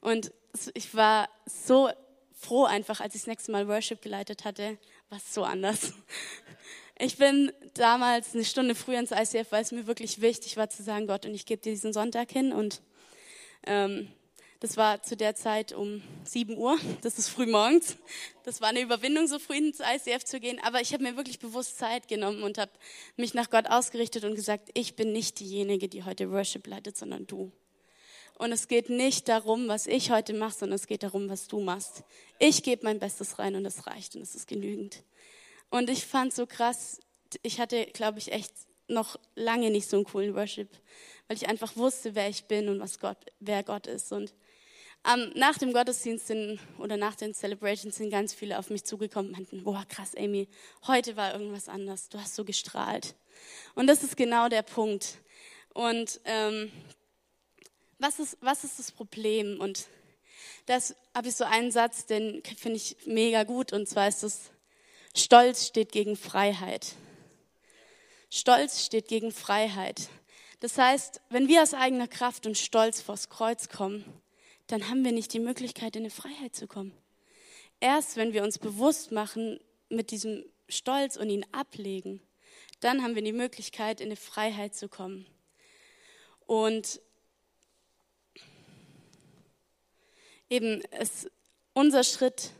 Und 0.00 0.32
ich 0.74 0.94
war 0.94 1.28
so 1.46 1.90
froh 2.32 2.64
einfach, 2.64 3.00
als 3.00 3.16
ich 3.16 3.22
das 3.22 3.26
nächste 3.26 3.50
Mal 3.50 3.66
Worship 3.66 4.00
geleitet 4.00 4.44
hatte, 4.44 4.78
war 5.08 5.18
es 5.18 5.34
so 5.34 5.42
anders. 5.42 5.92
Ich 7.00 7.16
bin 7.16 7.52
damals 7.74 8.34
eine 8.34 8.44
Stunde 8.44 8.74
früher 8.74 8.98
ins 8.98 9.12
ICF, 9.12 9.52
weil 9.52 9.62
es 9.62 9.70
mir 9.70 9.86
wirklich 9.86 10.20
wichtig 10.20 10.56
war 10.56 10.68
zu 10.68 10.82
sagen, 10.82 11.06
Gott, 11.06 11.26
und 11.26 11.32
ich 11.32 11.46
gebe 11.46 11.62
dir 11.62 11.70
diesen 11.70 11.92
Sonntag 11.92 12.32
hin. 12.32 12.52
Und 12.52 12.82
ähm, 13.68 14.08
das 14.60 14.76
war 14.76 15.02
zu 15.02 15.16
der 15.16 15.36
Zeit 15.36 15.72
um 15.72 16.02
7 16.24 16.56
Uhr, 16.56 16.76
das 17.02 17.18
ist 17.18 17.28
früh 17.28 17.46
morgens. 17.46 17.96
Das 18.44 18.60
war 18.60 18.68
eine 18.68 18.80
Überwindung, 18.80 19.26
so 19.28 19.38
früh 19.38 19.56
ins 19.56 19.80
ICF 19.80 20.24
zu 20.24 20.40
gehen. 20.40 20.60
Aber 20.64 20.80
ich 20.80 20.92
habe 20.92 21.04
mir 21.04 21.16
wirklich 21.16 21.38
bewusst 21.38 21.78
Zeit 21.78 22.08
genommen 22.08 22.42
und 22.42 22.58
habe 22.58 22.72
mich 23.16 23.34
nach 23.34 23.50
Gott 23.50 23.66
ausgerichtet 23.66 24.24
und 24.24 24.34
gesagt, 24.34 24.70
ich 24.74 24.96
bin 24.96 25.12
nicht 25.12 25.38
diejenige, 25.38 25.88
die 25.88 26.04
heute 26.04 26.30
Worship 26.32 26.66
leitet, 26.66 26.96
sondern 26.96 27.26
du. 27.26 27.52
Und 28.38 28.52
es 28.52 28.68
geht 28.68 28.88
nicht 28.88 29.28
darum, 29.28 29.68
was 29.68 29.86
ich 29.86 30.10
heute 30.10 30.32
mache, 30.32 30.58
sondern 30.58 30.76
es 30.76 30.86
geht 30.86 31.02
darum, 31.02 31.28
was 31.28 31.48
du 31.48 31.60
machst. 31.60 32.04
Ich 32.38 32.62
gebe 32.62 32.84
mein 32.84 33.00
Bestes 33.00 33.38
rein 33.38 33.54
und 33.56 33.66
es 33.66 33.86
reicht 33.86 34.16
und 34.16 34.22
es 34.22 34.34
ist 34.34 34.48
genügend. 34.48 35.02
Und 35.70 35.90
ich 35.90 36.06
fand 36.06 36.32
so 36.32 36.46
krass, 36.46 37.00
ich 37.42 37.60
hatte, 37.60 37.86
glaube 37.86 38.18
ich, 38.18 38.32
echt 38.32 38.52
noch 38.88 39.18
lange 39.34 39.70
nicht 39.70 39.88
so 39.88 39.96
einen 39.96 40.06
coolen 40.06 40.34
Worship, 40.34 40.70
weil 41.26 41.36
ich 41.36 41.48
einfach 41.48 41.76
wusste, 41.76 42.14
wer 42.14 42.28
ich 42.28 42.44
bin 42.44 42.68
und 42.68 42.80
was 42.80 42.98
Gott, 42.98 43.18
wer 43.40 43.62
Gott 43.62 43.86
ist. 43.86 44.12
Und 44.12 44.32
ähm, 45.06 45.32
nach 45.34 45.58
dem 45.58 45.72
Gottesdienst 45.72 46.26
sind, 46.26 46.58
oder 46.78 46.96
nach 46.96 47.14
den 47.14 47.34
Celebrations 47.34 47.96
sind 47.96 48.10
ganz 48.10 48.34
viele 48.34 48.58
auf 48.58 48.70
mich 48.70 48.84
zugekommen 48.84 49.30
und 49.30 49.36
meinten, 49.36 49.64
boah, 49.64 49.84
krass, 49.88 50.14
Amy, 50.16 50.48
heute 50.86 51.16
war 51.16 51.32
irgendwas 51.32 51.68
anders, 51.68 52.08
du 52.08 52.18
hast 52.18 52.34
so 52.34 52.44
gestrahlt. 52.44 53.14
Und 53.74 53.86
das 53.86 54.02
ist 54.02 54.16
genau 54.16 54.48
der 54.48 54.62
Punkt. 54.62 55.18
Und 55.72 56.20
ähm, 56.24 56.72
was, 57.98 58.18
ist, 58.18 58.38
was 58.40 58.64
ist 58.64 58.78
das 58.78 58.92
Problem? 58.92 59.60
Und 59.60 59.86
das 60.66 60.96
habe 61.14 61.28
ich 61.28 61.36
so 61.36 61.44
einen 61.44 61.70
Satz, 61.70 62.06
den 62.06 62.42
finde 62.56 62.76
ich 62.76 62.96
mega 63.06 63.44
gut, 63.44 63.72
und 63.72 63.88
zwar 63.88 64.08
ist 64.08 64.22
es, 64.22 64.50
Stolz 65.16 65.66
steht 65.66 65.92
gegen 65.92 66.16
Freiheit. 66.16 66.94
Stolz 68.30 68.84
steht 68.84 69.08
gegen 69.08 69.32
Freiheit. 69.32 70.08
Das 70.60 70.76
heißt, 70.76 71.22
wenn 71.30 71.48
wir 71.48 71.62
aus 71.62 71.72
eigener 71.72 72.08
Kraft 72.08 72.46
und 72.46 72.58
Stolz 72.58 73.00
vors 73.00 73.30
Kreuz 73.30 73.68
kommen, 73.68 74.04
dann 74.68 74.88
haben 74.88 75.04
wir 75.04 75.12
nicht 75.12 75.32
die 75.32 75.40
Möglichkeit, 75.40 75.96
in 75.96 76.02
eine 76.02 76.10
Freiheit 76.10 76.54
zu 76.54 76.66
kommen. 76.66 76.92
Erst 77.80 78.16
wenn 78.16 78.32
wir 78.32 78.44
uns 78.44 78.58
bewusst 78.58 79.12
machen 79.12 79.60
mit 79.88 80.10
diesem 80.10 80.44
Stolz 80.68 81.16
und 81.16 81.28
ihn 81.28 81.44
ablegen, 81.52 82.20
dann 82.80 83.02
haben 83.02 83.14
wir 83.14 83.22
die 83.22 83.32
Möglichkeit, 83.32 84.00
in 84.00 84.06
eine 84.06 84.16
Freiheit 84.16 84.74
zu 84.74 84.88
kommen. 84.88 85.26
Und 86.46 87.00
eben 90.48 90.82
es, 90.92 91.28
unser 91.74 92.04
Schritt 92.04 92.52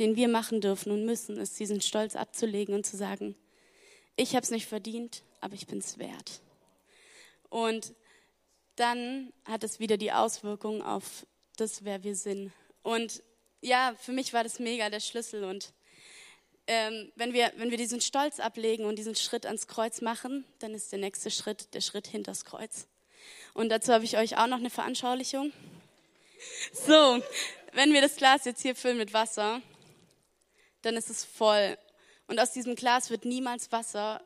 den 0.00 0.16
wir 0.16 0.28
machen 0.28 0.62
dürfen 0.62 0.90
und 0.90 1.04
müssen, 1.04 1.36
ist 1.36 1.60
diesen 1.60 1.82
Stolz 1.82 2.16
abzulegen 2.16 2.74
und 2.74 2.86
zu 2.86 2.96
sagen, 2.96 3.36
ich 4.16 4.34
habe 4.34 4.42
es 4.42 4.50
nicht 4.50 4.66
verdient, 4.66 5.22
aber 5.40 5.54
ich 5.54 5.66
bin 5.66 5.78
es 5.78 5.98
wert. 5.98 6.40
Und 7.50 7.92
dann 8.80 9.32
hat 9.44 9.62
es 9.62 9.78
wieder 9.78 9.98
die 9.98 10.10
Auswirkung 10.10 10.82
auf 10.82 11.26
das, 11.56 11.84
wer 11.84 12.02
wir 12.02 12.16
sind. 12.16 12.50
Und 12.82 13.22
ja, 13.60 13.94
für 14.00 14.12
mich 14.12 14.32
war 14.32 14.42
das 14.42 14.58
mega 14.58 14.88
der 14.88 15.00
Schlüssel. 15.00 15.44
Und 15.44 15.74
ähm, 16.66 17.12
wenn, 17.14 17.34
wir, 17.34 17.52
wenn 17.56 17.70
wir 17.70 17.76
diesen 17.76 18.00
Stolz 18.00 18.40
ablegen 18.40 18.86
und 18.86 18.96
diesen 18.96 19.14
Schritt 19.14 19.44
ans 19.44 19.66
Kreuz 19.66 20.00
machen, 20.00 20.46
dann 20.60 20.72
ist 20.74 20.90
der 20.92 20.98
nächste 20.98 21.30
Schritt 21.30 21.74
der 21.74 21.82
Schritt 21.82 22.06
hinters 22.06 22.46
Kreuz. 22.46 22.86
Und 23.52 23.68
dazu 23.68 23.92
habe 23.92 24.04
ich 24.04 24.16
euch 24.16 24.38
auch 24.38 24.46
noch 24.46 24.58
eine 24.58 24.70
Veranschaulichung. 24.70 25.52
So, 26.72 27.22
wenn 27.72 27.92
wir 27.92 28.00
das 28.00 28.16
Glas 28.16 28.46
jetzt 28.46 28.62
hier 28.62 28.74
füllen 28.74 28.96
mit 28.96 29.12
Wasser, 29.12 29.60
dann 30.80 30.96
ist 30.96 31.10
es 31.10 31.22
voll. 31.22 31.76
Und 32.28 32.40
aus 32.40 32.52
diesem 32.52 32.76
Glas 32.76 33.10
wird 33.10 33.26
niemals 33.26 33.70
Wasser 33.72 34.24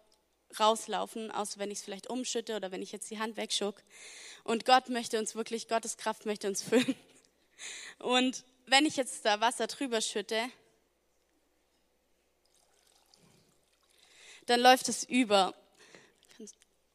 rauslaufen, 0.60 1.30
außer 1.30 1.58
wenn 1.58 1.70
ich 1.70 1.78
es 1.78 1.84
vielleicht 1.84 2.08
umschütte 2.08 2.56
oder 2.56 2.72
wenn 2.72 2.82
ich 2.82 2.92
jetzt 2.92 3.10
die 3.10 3.18
Hand 3.18 3.36
wegschuck. 3.36 3.82
Und 4.44 4.64
Gott 4.64 4.88
möchte 4.88 5.18
uns 5.18 5.34
wirklich, 5.34 5.68
Gottes 5.68 5.96
Kraft 5.96 6.26
möchte 6.26 6.48
uns 6.48 6.62
füllen. 6.68 6.94
Und 7.98 8.44
wenn 8.66 8.86
ich 8.86 8.96
jetzt 8.96 9.24
da 9.24 9.40
Wasser 9.40 9.66
drüber 9.66 10.00
schütte, 10.00 10.40
dann 14.46 14.60
läuft 14.60 14.88
es 14.88 15.04
über. 15.04 15.54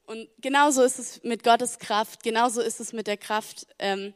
Und 0.05 0.27
genauso 0.39 0.81
ist 0.83 0.97
es 0.97 1.23
mit 1.23 1.43
Gottes 1.43 1.77
Kraft, 1.77 2.23
genauso 2.23 2.61
ist 2.61 2.79
es 2.79 2.93
mit 2.93 3.07
der 3.07 3.17
Kraft, 3.17 3.67
ähm, 3.77 4.13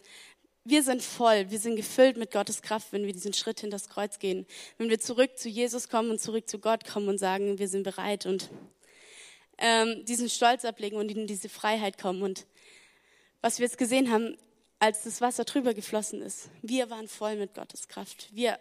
wir 0.66 0.82
sind 0.82 1.04
voll, 1.04 1.52
wir 1.52 1.60
sind 1.60 1.76
gefüllt 1.76 2.16
mit 2.16 2.32
Gottes 2.32 2.62
Kraft, 2.62 2.94
wenn 2.94 3.06
wir 3.06 3.12
diesen 3.14 3.34
Schritt 3.34 3.60
hinter 3.60 3.76
das 3.76 3.90
Kreuz 3.90 4.18
gehen. 4.18 4.48
Wenn 4.78 4.90
wir 4.90 5.00
zurück 5.00 5.38
zu 5.38 5.50
Jesus 5.50 5.90
kommen 5.90 6.10
und 6.10 6.22
zurück 6.22 6.48
zu 6.48 6.58
Gott 6.58 6.86
kommen 6.86 7.10
und 7.10 7.18
sagen, 7.18 7.60
wir 7.60 7.68
sind 7.68 7.84
bereit 7.84 8.26
und 8.26 8.50
ähm, 9.58 10.06
diesen 10.06 10.30
Stolz 10.30 10.66
ablegen 10.66 10.98
und 10.98 11.10
in 11.10 11.28
diese 11.28 11.50
Freiheit 11.50 11.98
kommen. 11.98 12.22
Und 12.22 12.46
was 13.42 13.60
wir 13.60 13.66
jetzt 13.66 13.78
gesehen 13.78 14.12
haben, 14.12 14.38
als 14.80 15.04
das 15.04 15.22
Wasser 15.22 15.46
drüber 15.46 15.74
geflossen 15.74 16.22
ist, 16.22 16.50
wir 16.62 16.90
waren 16.90 17.08
voll 17.08 17.36
mit 17.36 17.54
Gottes 17.54 17.88
Kraft. 17.88 18.28
Wir, 18.32 18.60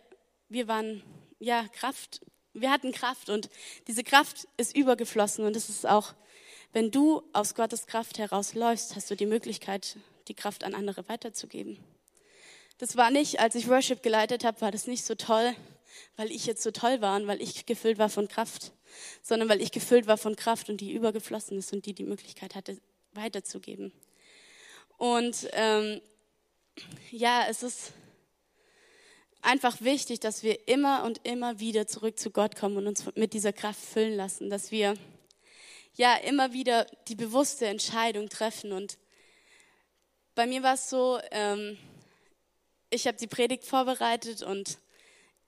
wir 0.48 0.68
waren, 0.68 1.02
ja, 1.38 1.66
Kraft. 1.68 2.20
Wir 2.54 2.70
hatten 2.70 2.92
Kraft 2.92 3.30
und 3.30 3.48
diese 3.88 4.04
Kraft 4.04 4.46
ist 4.58 4.76
übergeflossen 4.76 5.44
und 5.46 5.56
es 5.56 5.70
ist 5.70 5.86
auch, 5.86 6.12
wenn 6.74 6.90
du 6.90 7.22
aus 7.32 7.54
Gottes 7.54 7.86
Kraft 7.86 8.18
herausläufst, 8.18 8.94
hast 8.94 9.10
du 9.10 9.16
die 9.16 9.26
Möglichkeit, 9.26 9.96
die 10.28 10.34
Kraft 10.34 10.62
an 10.64 10.74
andere 10.74 11.08
weiterzugeben. 11.08 11.78
Das 12.78 12.96
war 12.96 13.10
nicht, 13.10 13.40
als 13.40 13.54
ich 13.54 13.68
Worship 13.68 14.02
geleitet 14.02 14.44
habe, 14.44 14.60
war 14.60 14.70
das 14.70 14.86
nicht 14.86 15.04
so 15.04 15.14
toll, 15.14 15.54
weil 16.16 16.30
ich 16.30 16.46
jetzt 16.46 16.62
so 16.62 16.70
toll 16.70 17.00
war 17.00 17.16
und 17.16 17.26
weil 17.26 17.40
ich 17.40 17.66
gefüllt 17.66 17.98
war 17.98 18.08
von 18.08 18.28
Kraft, 18.28 18.72
sondern 19.22 19.48
weil 19.48 19.60
ich 19.60 19.72
gefüllt 19.72 20.06
war 20.06 20.18
von 20.18 20.36
Kraft 20.36 20.68
und 20.68 20.80
die 20.80 20.92
übergeflossen 20.92 21.58
ist 21.58 21.72
und 21.72 21.86
die 21.86 21.94
die 21.94 22.04
Möglichkeit 22.04 22.54
hatte, 22.54 22.78
weiterzugeben. 23.12 23.92
Und 24.98 25.48
ähm, 25.52 26.00
ja, 27.10 27.46
es 27.48 27.62
ist 27.62 27.92
einfach 29.42 29.80
wichtig, 29.80 30.20
dass 30.20 30.42
wir 30.42 30.68
immer 30.68 31.04
und 31.04 31.20
immer 31.26 31.58
wieder 31.58 31.86
zurück 31.86 32.18
zu 32.18 32.30
Gott 32.30 32.56
kommen 32.56 32.76
und 32.76 32.86
uns 32.86 33.04
mit 33.16 33.32
dieser 33.32 33.52
Kraft 33.52 33.80
füllen 33.80 34.14
lassen, 34.14 34.50
dass 34.50 34.70
wir 34.70 34.94
ja 35.94 36.14
immer 36.16 36.52
wieder 36.52 36.86
die 37.08 37.16
bewusste 37.16 37.66
Entscheidung 37.66 38.28
treffen 38.28 38.72
und 38.72 38.98
bei 40.34 40.46
mir 40.46 40.62
war 40.62 40.74
es 40.74 40.88
so, 40.88 41.18
ähm, 41.30 41.76
ich 42.88 43.06
habe 43.06 43.18
die 43.18 43.26
Predigt 43.26 43.64
vorbereitet 43.64 44.42
und 44.42 44.78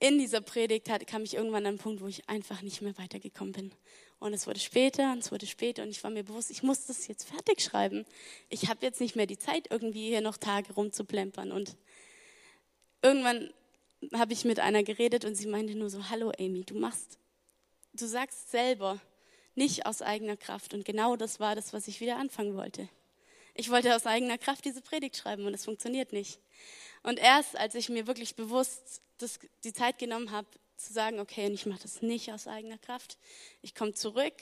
in 0.01 0.19
dieser 0.19 0.41
Predigt 0.41 0.91
hat, 0.91 1.07
kam 1.07 1.23
ich 1.23 1.35
irgendwann 1.35 1.65
an 1.65 1.67
einen 1.67 1.79
Punkt, 1.79 2.03
wo 2.03 2.07
ich 2.07 2.29
einfach 2.29 2.63
nicht 2.63 2.83
mehr 2.83 2.97
weitergekommen 2.99 3.53
bin. 3.53 3.73
Und 4.19 4.33
es 4.33 4.47
wurde 4.47 4.61
später 4.61 5.13
und 5.13 5.19
es 5.19 5.33
wurde 5.33 5.47
später 5.47 5.83
und 5.83 5.91
ich 5.91 6.03
war 6.03 6.11
mir 6.11 6.25
bewusst, 6.25 6.51
ich 6.51 6.63
muss 6.63 6.87
das 6.87 7.07
jetzt 7.09 7.29
fertig 7.29 7.61
schreiben. 7.63 8.05
Ich 8.49 8.69
habe 8.69 8.85
jetzt 8.85 9.01
nicht 9.01 9.17
mehr 9.17 9.27
die 9.27 9.39
Zeit, 9.39 9.71
irgendwie 9.71 10.09
hier 10.09 10.21
noch 10.21 10.37
Tage 10.37 10.73
rumzuplempern. 10.73 11.53
Und 11.53 11.77
irgendwann 13.03 13.53
habe 14.15 14.33
ich 14.33 14.45
mit 14.45 14.61
einer 14.61 14.83
geredet 14.83 15.25
und 15.25 15.35
sie 15.35 15.47
meinte 15.47 15.75
nur 15.75 15.91
so, 15.91 16.09
hallo 16.09 16.33
Amy, 16.39 16.65
du 16.65 16.75
machst, 16.75 17.19
du 17.93 18.07
sagst 18.07 18.51
selber, 18.51 19.01
nicht 19.55 19.87
aus 19.87 20.03
eigener 20.03 20.37
Kraft. 20.37 20.75
Und 20.75 20.85
genau 20.85 21.17
das 21.17 21.41
war 21.41 21.55
das, 21.55 21.73
was 21.73 21.89
ich 21.89 22.01
wieder 22.01 22.17
anfangen 22.17 22.57
wollte. 22.57 22.89
Ich 23.55 23.71
wollte 23.71 23.95
aus 23.95 24.07
eigener 24.07 24.37
Kraft 24.37 24.65
diese 24.65 24.81
Predigt 24.81 25.17
schreiben 25.17 25.47
und 25.47 25.55
es 25.55 25.65
funktioniert 25.65 26.13
nicht. 26.13 26.41
Und 27.03 27.19
erst 27.19 27.57
als 27.57 27.75
ich 27.75 27.89
mir 27.89 28.07
wirklich 28.07 28.35
bewusst 28.35 29.01
das, 29.19 29.39
die 29.63 29.73
Zeit 29.73 29.99
genommen 29.99 30.31
habe, 30.33 30.49
zu 30.77 30.93
sagen, 30.93 31.21
okay, 31.21 31.47
und 31.47 31.55
ich 31.55 31.67
mache 31.67 31.83
das 31.83 32.03
nicht 32.03 32.33
aus 32.33 32.47
eigener 32.47 32.79
Kraft, 32.79 33.17
ich 33.63 33.75
komme 33.75 33.95
zurück, 33.95 34.35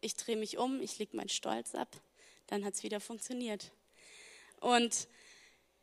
ich 0.00 0.14
drehe 0.16 0.36
mich 0.36 0.56
um, 0.56 0.80
ich 0.80 0.98
lege 0.98 1.16
meinen 1.16 1.28
Stolz 1.28 1.74
ab, 1.74 1.88
dann 2.46 2.64
hat 2.64 2.74
es 2.74 2.82
wieder 2.82 3.00
funktioniert. 3.00 3.72
Und 4.60 5.08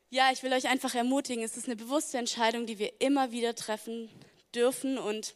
ja, 0.09 0.31
ich 0.31 0.41
will 0.41 0.53
euch 0.53 0.69
einfach 0.69 0.95
ermutigen, 0.95 1.43
es 1.43 1.57
ist 1.57 1.65
eine 1.65 1.75
bewusste 1.75 2.17
Entscheidung, 2.17 2.65
die 2.65 2.79
wir 2.79 3.01
immer 3.01 3.31
wieder 3.31 3.53
treffen 3.53 4.09
dürfen 4.55 4.97
und 4.97 5.35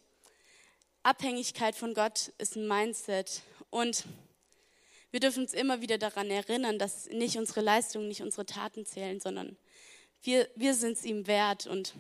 Abhängigkeit 1.04 1.76
von 1.76 1.94
Gott 1.96 2.32
ist 2.38 2.56
ein 2.56 2.68
Mindset. 2.68 3.42
Und 3.72 4.06
wir 5.12 5.20
dürfen 5.20 5.44
uns 5.44 5.54
immer 5.54 5.82
wieder 5.82 5.98
daran 5.98 6.30
erinnern, 6.30 6.80
dass 6.80 7.08
nicht 7.08 7.38
unsere 7.38 7.62
Leistungen, 7.62 8.08
nicht 8.08 8.22
unsere 8.22 8.46
Taten 8.46 8.86
zählen, 8.86 9.20
sondern 9.20 9.58
wir, 10.24 10.50
wir 10.56 10.74
sind 10.74 10.98
es 10.98 11.06
ihm 11.06 11.28
wert. 11.28 11.68
Und 11.68 11.94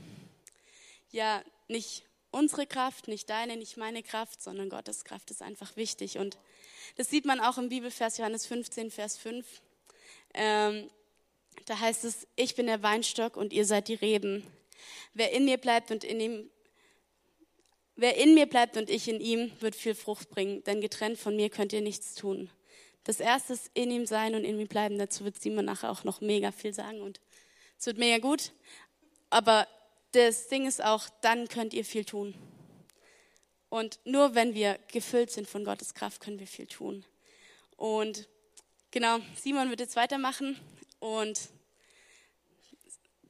ja, 1.12 1.44
nicht 1.68 2.06
unsere 2.32 2.66
Kraft, 2.66 3.10
nicht 3.10 3.30
deine, 3.30 3.58
nicht 3.58 3.76
meine 3.76 4.02
Kraft, 4.02 4.42
sondern 4.42 4.70
Gottes 4.70 5.04
Kraft 5.04 5.30
ist 5.30 5.42
einfach 5.42 5.76
wichtig. 5.76 6.18
Und 6.18 6.38
das 6.96 7.10
sieht 7.10 7.26
man 7.26 7.42
auch 7.42 7.58
im 7.58 7.70
Bibelvers 7.70 8.18
Johannes 8.18 8.46
15, 8.46 8.92
Vers 8.92 9.18
5. 9.18 9.46
Ähm, 10.34 10.90
da 11.66 11.80
heißt 11.80 12.06
es, 12.06 12.28
ich 12.38 12.56
bin 12.56 12.68
der 12.68 12.82
Weinstock 12.82 13.36
und 13.36 13.52
ihr 13.52 13.66
seid 13.66 13.90
die 13.90 13.96
Reben. 13.96 14.48
Wer 15.14 15.32
in 15.34 15.46
mir 15.46 15.58
bleibt 15.58 15.92
und 15.92 16.04
in 16.04 16.20
ihm 16.20 16.50
Wer 17.98 18.18
in 18.18 18.34
mir 18.34 18.48
bleibt 18.48 18.78
und 18.78 18.90
ich 18.90 19.08
in 19.08 19.20
ihm, 19.20 19.52
wird 19.60 19.76
viel 19.76 19.94
Frucht 19.94 20.30
bringen, 20.30 20.64
denn 20.64 20.82
getrennt 20.82 21.20
von 21.20 21.36
mir 21.36 21.52
könnt 21.52 21.72
ihr 21.72 21.82
nichts 21.82 22.16
tun. 22.16 22.50
Das 23.04 23.20
erste 23.20 23.54
ist 23.54 23.72
in 23.74 23.90
ihm 23.92 24.06
sein 24.06 24.36
und 24.36 24.44
in 24.44 24.60
ihm 24.60 24.68
bleiben. 24.68 24.98
Dazu 24.98 25.24
wird 25.24 25.42
Simon 25.42 25.66
nachher 25.66 25.90
auch 25.90 26.04
noch 26.04 26.22
mega 26.22 26.52
viel 26.52 26.74
sagen 26.74 27.02
und 27.02 27.20
es 27.80 27.86
wird 27.86 27.98
mega 27.98 28.20
gut. 28.20 28.52
Aber 29.30 29.68
das 30.12 30.48
Ding 30.50 30.68
ist 30.68 30.84
auch, 30.84 31.10
dann 31.22 31.48
könnt 31.48 31.74
ihr 31.74 31.86
viel 31.86 32.06
tun. 32.06 32.36
Und 33.70 34.00
nur 34.04 34.36
wenn 34.36 34.54
wir 34.54 34.78
gefüllt 34.92 35.32
sind 35.32 35.48
von 35.48 35.64
Gottes 35.64 35.94
Kraft, 35.94 36.22
können 36.22 36.40
wir 36.40 36.48
viel 36.48 36.68
tun. 36.68 37.06
Und 37.78 38.28
genau, 38.92 39.20
Simon 39.36 39.70
wird 39.70 39.80
jetzt 39.80 39.96
weitermachen 39.96 40.60
und 41.00 41.40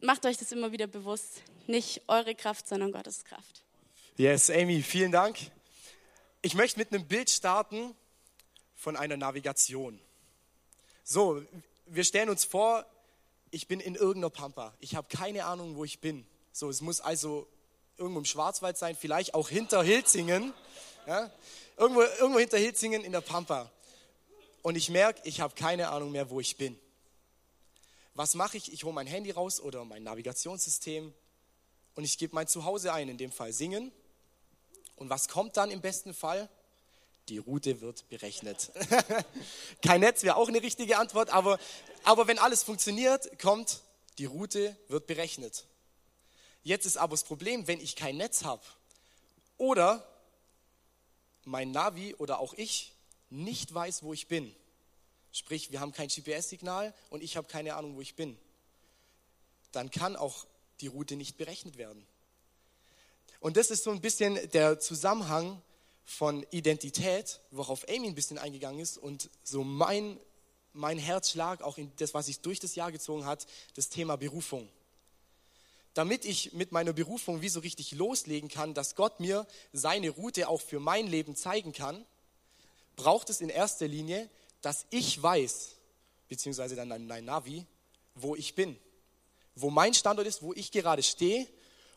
macht 0.01 0.25
euch 0.25 0.37
das 0.37 0.51
immer 0.51 0.71
wieder 0.71 0.87
bewusst. 0.87 1.43
Nicht 1.67 2.01
eure 2.07 2.35
Kraft, 2.35 2.67
sondern 2.67 2.91
Gottes 2.91 3.23
Kraft. 3.23 3.63
Yes, 4.17 4.49
Amy, 4.49 4.81
vielen 4.81 5.11
Dank. 5.11 5.37
Ich 6.41 6.55
möchte 6.55 6.79
mit 6.79 6.91
einem 6.91 7.07
Bild 7.07 7.29
starten 7.29 7.95
von 8.81 8.97
einer 8.97 9.15
Navigation. 9.15 10.01
So, 11.03 11.43
wir 11.85 12.03
stellen 12.03 12.29
uns 12.29 12.45
vor, 12.45 12.83
ich 13.51 13.67
bin 13.67 13.79
in 13.79 13.93
irgendeiner 13.93 14.31
Pampa. 14.31 14.73
Ich 14.79 14.95
habe 14.95 15.07
keine 15.07 15.45
Ahnung, 15.45 15.75
wo 15.75 15.85
ich 15.85 15.99
bin. 15.99 16.25
So, 16.51 16.67
es 16.67 16.81
muss 16.81 16.99
also 16.99 17.47
irgendwo 17.97 18.17
im 18.17 18.25
Schwarzwald 18.25 18.79
sein, 18.79 18.97
vielleicht 18.99 19.35
auch 19.35 19.49
hinter 19.49 19.83
Hilzingen. 19.83 20.51
Ja? 21.05 21.29
Irgendwo, 21.77 22.01
irgendwo 22.01 22.39
hinter 22.39 22.57
Hilzingen 22.57 23.03
in 23.03 23.11
der 23.11 23.21
Pampa. 23.21 23.71
Und 24.63 24.75
ich 24.75 24.89
merke, 24.89 25.21
ich 25.25 25.41
habe 25.41 25.53
keine 25.53 25.89
Ahnung 25.89 26.11
mehr, 26.11 26.31
wo 26.31 26.39
ich 26.39 26.57
bin. 26.57 26.75
Was 28.15 28.33
mache 28.33 28.57
ich? 28.57 28.73
Ich 28.73 28.83
hole 28.83 28.95
mein 28.95 29.05
Handy 29.05 29.29
raus 29.29 29.61
oder 29.61 29.85
mein 29.85 30.01
Navigationssystem 30.01 31.13
und 31.93 32.03
ich 32.03 32.17
gebe 32.17 32.33
mein 32.33 32.47
Zuhause 32.47 32.93
ein, 32.93 33.09
in 33.09 33.17
dem 33.19 33.31
Fall 33.31 33.53
singen. 33.53 33.91
Und 34.95 35.11
was 35.11 35.27
kommt 35.27 35.55
dann 35.55 35.69
im 35.69 35.81
besten 35.81 36.15
Fall? 36.15 36.49
Die 37.31 37.37
Route 37.37 37.79
wird 37.79 38.09
berechnet. 38.09 38.73
Kein 39.81 40.01
Netz 40.01 40.21
wäre 40.23 40.35
auch 40.35 40.49
eine 40.49 40.61
richtige 40.61 40.97
Antwort, 40.97 41.29
aber, 41.29 41.59
aber 42.03 42.27
wenn 42.27 42.37
alles 42.37 42.61
funktioniert, 42.61 43.39
kommt, 43.39 43.79
die 44.17 44.25
Route 44.25 44.75
wird 44.89 45.07
berechnet. 45.07 45.63
Jetzt 46.61 46.85
ist 46.85 46.97
aber 46.97 47.11
das 47.11 47.23
Problem, 47.23 47.67
wenn 47.67 47.79
ich 47.79 47.95
kein 47.95 48.17
Netz 48.17 48.43
habe 48.43 48.61
oder 49.57 50.05
mein 51.45 51.71
Navi 51.71 52.15
oder 52.15 52.39
auch 52.39 52.53
ich 52.55 52.91
nicht 53.29 53.73
weiß, 53.73 54.03
wo 54.03 54.11
ich 54.11 54.27
bin. 54.27 54.53
Sprich, 55.31 55.71
wir 55.71 55.79
haben 55.79 55.93
kein 55.93 56.09
GPS-Signal 56.09 56.93
und 57.11 57.23
ich 57.23 57.37
habe 57.37 57.47
keine 57.47 57.75
Ahnung, 57.75 57.95
wo 57.95 58.01
ich 58.01 58.15
bin. 58.15 58.37
Dann 59.71 59.89
kann 59.89 60.17
auch 60.17 60.45
die 60.81 60.87
Route 60.87 61.15
nicht 61.15 61.37
berechnet 61.37 61.77
werden. 61.77 62.05
Und 63.39 63.55
das 63.55 63.71
ist 63.71 63.85
so 63.85 63.91
ein 63.91 64.01
bisschen 64.01 64.35
der 64.51 64.81
Zusammenhang 64.81 65.61
von 66.11 66.45
Identität, 66.51 67.39
worauf 67.51 67.87
Amy 67.87 68.07
ein 68.07 68.15
bisschen 68.15 68.37
eingegangen 68.37 68.81
ist 68.81 68.97
und 68.97 69.29
so 69.43 69.63
mein, 69.63 70.19
mein 70.73 70.97
Herzschlag 70.97 71.61
auch 71.61 71.77
in 71.77 71.91
das, 71.97 72.13
was 72.13 72.25
sich 72.25 72.41
durch 72.41 72.59
das 72.59 72.75
Jahr 72.75 72.91
gezogen 72.91 73.25
hat, 73.25 73.47
das 73.75 73.89
Thema 73.89 74.17
Berufung. 74.17 74.67
Damit 75.93 76.25
ich 76.25 76.51
mit 76.53 76.73
meiner 76.73 76.93
Berufung 76.93 77.41
wie 77.41 77.49
so 77.49 77.61
richtig 77.61 77.93
loslegen 77.93 78.49
kann, 78.49 78.73
dass 78.73 78.95
Gott 78.95 79.19
mir 79.19 79.47
seine 79.71 80.09
Route 80.09 80.49
auch 80.49 80.61
für 80.61 80.79
mein 80.79 81.07
Leben 81.07 81.35
zeigen 81.35 81.71
kann, 81.71 82.05
braucht 82.97 83.29
es 83.29 83.41
in 83.41 83.49
erster 83.49 83.87
Linie, 83.87 84.29
dass 84.61 84.85
ich 84.89 85.21
weiß, 85.21 85.75
beziehungsweise 86.27 86.75
dann 86.75 87.07
mein 87.07 87.25
Navi, 87.25 87.65
wo 88.15 88.35
ich 88.35 88.53
bin, 88.53 88.77
wo 89.55 89.69
mein 89.69 89.93
Standort 89.93 90.27
ist, 90.27 90.41
wo 90.41 90.53
ich 90.53 90.71
gerade 90.71 91.03
stehe 91.03 91.47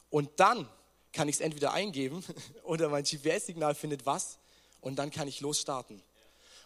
und 0.08 0.30
dann 0.36 0.68
kann 1.14 1.28
ich 1.28 1.36
es 1.36 1.40
entweder 1.40 1.72
eingeben 1.72 2.22
oder 2.64 2.90
mein 2.90 3.04
GPS-Signal 3.04 3.74
findet 3.74 4.04
was 4.04 4.38
und 4.82 4.96
dann 4.96 5.10
kann 5.10 5.26
ich 5.28 5.40
losstarten. 5.40 6.02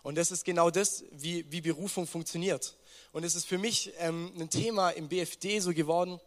Und 0.02 0.16
das 0.16 0.30
ist 0.30 0.44
genau 0.44 0.70
das, 0.70 1.04
wie, 1.12 1.50
wie 1.52 1.61
Berufung 1.61 2.06
funktioniert. 2.06 2.76
Und 3.12 3.24
es 3.24 3.34
ist 3.34 3.46
für 3.46 3.58
mich 3.58 3.92
ähm, 3.98 4.32
ein 4.38 4.50
Thema 4.50 4.90
im 4.90 5.08
BFD 5.08 5.61
so 5.61 5.72
geworden, 5.72 6.20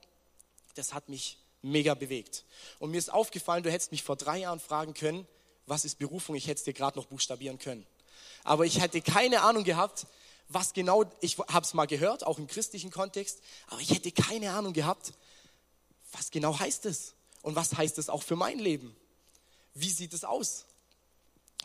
das 0.75 0.93
hat 0.93 1.09
mich 1.09 1.37
mega 1.61 1.93
bewegt. 1.93 2.45
Und 2.79 2.91
mir 2.91 2.97
ist 2.97 3.11
aufgefallen, 3.11 3.63
du 3.63 3.71
hättest 3.71 3.91
mich 3.91 4.03
vor 4.03 4.15
drei 4.15 4.39
Jahren 4.39 4.59
fragen 4.59 4.93
können, 4.93 5.27
was 5.65 5.85
ist 5.85 5.99
Berufung? 5.99 6.35
Ich 6.35 6.47
hätte 6.47 6.59
es 6.59 6.63
dir 6.63 6.73
gerade 6.73 6.97
noch 6.97 7.05
buchstabieren 7.05 7.59
können. 7.59 7.85
Aber 8.43 8.65
ich 8.65 8.81
hätte 8.81 9.01
keine 9.01 9.41
Ahnung 9.41 9.63
gehabt, 9.63 10.05
was 10.47 10.73
genau, 10.73 11.05
ich 11.21 11.37
habe 11.37 11.65
es 11.65 11.73
mal 11.73 11.85
gehört, 11.85 12.25
auch 12.25 12.39
im 12.39 12.47
christlichen 12.47 12.91
Kontext, 12.91 13.41
aber 13.67 13.79
ich 13.79 13.91
hätte 13.91 14.11
keine 14.11 14.51
Ahnung 14.51 14.73
gehabt, 14.73 15.13
was 16.11 16.29
genau 16.29 16.59
heißt 16.59 16.85
es? 16.87 17.13
Und 17.41 17.55
was 17.55 17.75
heißt 17.75 17.97
es 17.97 18.09
auch 18.09 18.23
für 18.23 18.35
mein 18.35 18.59
Leben? 18.59 18.95
Wie 19.73 19.89
sieht 19.89 20.13
es 20.13 20.23
aus? 20.23 20.65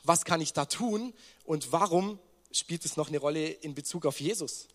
Was 0.05 0.25
kann 0.25 0.41
ich 0.41 0.53
da 0.53 0.65
tun? 0.65 1.13
Und 1.45 1.73
warum 1.73 2.19
spielt 2.53 2.85
es 2.85 2.97
noch 2.97 3.09
eine 3.09 3.19
Rolle 3.19 3.49
in 3.49 3.75
Bezug 3.75 4.07
auf 4.07 4.21
Jesus? 4.21 4.69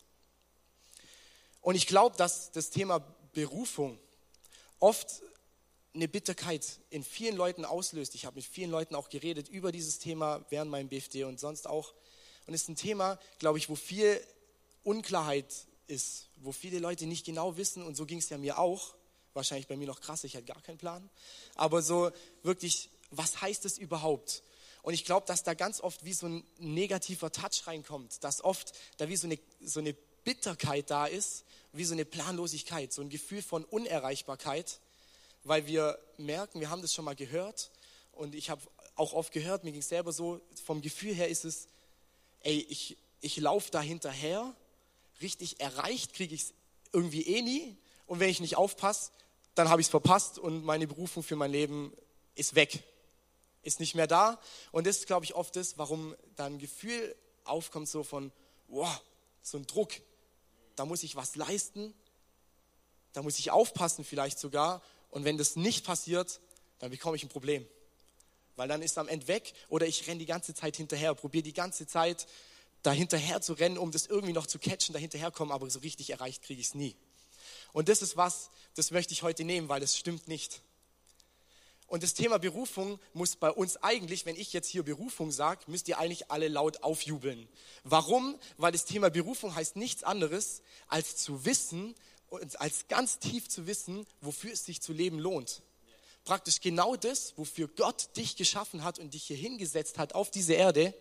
Und 1.62 1.76
ich 1.76 1.88
glaube, 1.88 2.18
dass 2.18 2.52
das 2.52 2.70
Thema 2.70 3.00
Berufung 3.34 3.98
oft 4.80 5.22
eine 5.94 6.08
Bitterkeit 6.08 6.80
in 6.90 7.04
vielen 7.04 7.36
Leuten 7.36 7.66
auslöst. 7.66 8.16
Ich 8.16 8.26
habe 8.26 8.38
mit 8.38 8.46
vielen 8.46 8.72
Leuten 8.72 8.96
auch 8.96 9.10
geredet 9.10 9.50
über 9.50 9.72
dieses 9.72 10.00
Thema 10.00 10.46
während 10.50 10.72
meinem 10.72 10.90
BFD 10.90 11.26
und 11.26 11.40
sonst 11.40 11.68
auch. 11.68 11.94
Und 12.48 12.54
es 12.54 12.64
ist 12.64 12.70
ein 12.70 12.76
Thema, 12.76 13.20
glaube 13.40 13.58
ich, 13.58 13.70
wo 13.70 13.76
viel 13.76 14.22
Unklarheit 14.84 15.68
ist, 15.88 16.28
wo 16.38 16.52
viele 16.52 16.80
Leute 16.80 17.06
nicht 17.06 17.26
genau 17.26 17.58
wissen 17.58 17.84
und 17.84 17.96
so 17.96 18.06
ging 18.06 18.20
es 18.20 18.30
ja 18.30 18.38
mir 18.38 18.58
auch. 18.58 18.96
Wahrscheinlich 19.34 19.68
bei 19.68 19.78
mir 19.78 19.88
noch 19.88 20.02
krass, 20.02 20.24
ich 20.24 20.36
hatte 20.36 20.46
gar 20.46 20.62
keinen 20.62 20.78
Plan. 20.78 21.10
Aber 21.56 21.82
so 21.82 22.12
wirklich, 22.44 22.90
was 23.12 23.42
heißt 23.42 23.66
es 23.66 23.78
überhaupt? 23.78 24.44
Und 24.84 24.94
ich 24.94 25.06
glaube, 25.06 25.28
dass 25.28 25.44
da 25.44 25.54
ganz 25.54 25.80
oft 25.80 26.04
wie 26.06 26.14
so 26.14 26.28
ein 26.28 26.44
negativer 26.58 27.32
Touch 27.32 27.68
reinkommt, 27.68 28.24
dass 28.24 28.44
oft 28.44 28.74
da 28.98 29.08
wie 29.08 29.16
so 29.16 29.28
eine, 29.28 29.40
so 29.62 29.80
eine 29.80 29.96
Bitterkeit 30.24 30.90
da 30.90 31.06
ist 31.06 31.46
wie 31.74 31.86
so 31.86 31.94
eine 31.94 32.06
Planlosigkeit, 32.06 32.92
so 32.92 33.02
ein 33.02 33.10
Gefühl 33.10 33.42
von 33.42 33.64
Unerreichbarkeit, 33.64 34.80
weil 35.44 35.68
wir 35.68 35.98
merken, 36.18 36.60
wir 36.60 36.70
haben 36.70 36.82
das 36.82 36.94
schon 36.94 37.06
mal 37.06 37.16
gehört 37.16 37.72
und 38.12 38.36
ich 38.36 38.50
habe 38.50 38.62
auch 38.96 39.14
oft 39.14 39.32
gehört, 39.32 39.64
mir 39.64 39.72
ging 39.72 39.82
es 39.82 39.90
selber 39.90 40.12
so, 40.12 40.42
vom 40.66 40.82
Gefühl 40.82 41.14
her 41.14 41.30
ist 41.30 41.46
es, 41.46 41.68
ey, 42.42 42.66
ich, 42.70 42.98
ich 43.22 43.38
laufe 43.38 43.72
da 43.72 43.82
hinterher, 43.82 44.54
richtig 45.22 45.60
erreicht 45.60 46.14
kriege 46.14 46.36
ich 46.36 46.42
es 46.42 46.54
irgendwie 46.92 47.26
eh 47.26 47.42
nie 47.42 47.78
und 48.12 48.20
wenn 48.20 48.28
ich 48.28 48.42
nicht 48.42 48.58
aufpasse, 48.58 49.12
dann 49.56 49.70
habe 49.70 49.80
ich 49.80 49.88
es 49.88 49.90
verpasst 49.90 50.38
und 50.38 50.66
meine 50.66 50.86
Berufung 50.86 51.24
für 51.24 51.38
mein 51.38 51.50
Leben 51.50 51.94
ist 52.36 52.56
weg, 52.56 52.84
ist 53.64 53.80
nicht 53.80 53.96
mehr 53.96 54.06
da 54.06 54.38
und 54.74 54.86
das 54.86 54.98
ist, 54.98 55.08
glaube 55.08 55.24
ich, 55.24 55.34
oft 55.34 55.56
das, 55.56 55.78
warum 55.78 56.14
dann 56.36 56.56
ein 56.56 56.60
Gefühl 56.60 57.16
aufkommt 57.46 57.88
so 57.88 58.04
von, 58.04 58.34
wow, 58.68 59.02
so 59.42 59.58
ein 59.58 59.66
Druck, 59.66 59.94
da 60.76 60.84
muss 60.84 61.04
ich 61.04 61.16
was 61.16 61.38
leisten, 61.38 61.94
da 63.14 63.22
muss 63.22 63.40
ich 63.40 63.50
aufpassen 63.50 64.04
vielleicht 64.04 64.40
sogar. 64.40 64.82
Und 65.10 65.24
wenn 65.24 65.38
das 65.38 65.56
nicht 65.56 65.86
passiert, 65.86 66.42
dann 66.80 66.92
bekomme 66.92 67.16
ich 67.16 67.24
ein 67.24 67.30
Problem. 67.30 67.66
Weil 68.58 68.68
dann 68.68 68.82
ist 68.82 68.92
es 68.92 68.98
am 68.98 69.08
Ende 69.08 69.30
weg 69.30 69.54
oder 69.70 69.88
ich 69.88 70.06
renne 70.08 70.20
die 70.20 70.26
ganze 70.26 70.54
Zeit 70.54 70.76
hinterher, 70.76 71.16
probiere 71.16 71.44
die 71.44 71.54
ganze 71.54 71.88
Zeit 71.88 72.28
da 72.84 72.92
hinterher 72.92 73.40
zu 73.40 73.54
rennen, 73.54 73.78
um 73.78 73.92
das 73.92 74.06
irgendwie 74.06 74.34
noch 74.34 74.48
zu 74.48 74.60
catchen, 74.60 74.92
da 74.92 75.00
hinterherkommen, 75.00 75.54
aber 75.54 75.70
so 75.70 75.80
richtig 75.80 76.10
erreicht 76.10 76.44
kriege 76.44 76.60
ich 76.60 76.68
es 76.68 76.76
nie. 76.76 76.98
Und 77.74 77.90
das 77.90 78.02
ist 78.02 78.18
was, 78.18 78.50
das 78.76 78.92
möchte 78.92 79.14
ich 79.14 79.24
heute 79.24 79.44
nehmen, 79.44 79.70
weil 79.70 79.80
das 79.82 79.98
stimmt 79.98 80.28
nicht. 80.28 80.62
Und 81.92 82.04
das 82.04 82.14
Thema 82.14 82.40
Berufung 82.40 83.00
muss 83.14 83.36
bei 83.36 83.52
uns 83.52 83.76
eigentlich, 83.76 84.26
wenn 84.26 84.38
ich 84.38 84.54
jetzt 84.54 84.70
hier 84.70 84.84
Berufung 84.84 85.30
sage, 85.30 85.66
müsst 85.68 85.90
ihr 85.90 85.98
eigentlich 85.98 86.32
alle 86.32 86.48
laut 86.48 86.84
aufjubeln. 86.84 87.50
Warum? 87.84 88.40
Weil 88.56 88.72
das 88.72 88.86
Thema 88.86 89.10
Berufung 89.10 89.54
heißt 89.54 89.76
nichts 89.76 90.04
anderes, 90.04 90.62
als 90.88 91.18
zu 91.18 91.44
wissen, 91.44 91.94
als 92.60 92.88
ganz 92.88 93.20
tief 93.20 93.50
zu 93.50 93.68
wissen, 93.68 94.08
wofür 94.22 94.54
es 94.54 94.66
sich 94.66 94.82
zu 94.82 94.94
leben 94.94 95.20
lohnt. 95.20 95.64
Praktisch 96.24 96.62
genau 96.62 96.96
das, 96.96 97.34
wofür 97.36 97.68
Gott 97.68 98.16
dich 98.16 98.38
geschaffen 98.38 98.86
hat 98.86 98.98
und 98.98 99.14
dich 99.14 99.24
hier 99.24 99.36
hingesetzt 99.36 99.98
hat 99.98 100.16
auf 100.16 100.32
diese 100.32 100.54
Erde, 100.54 100.94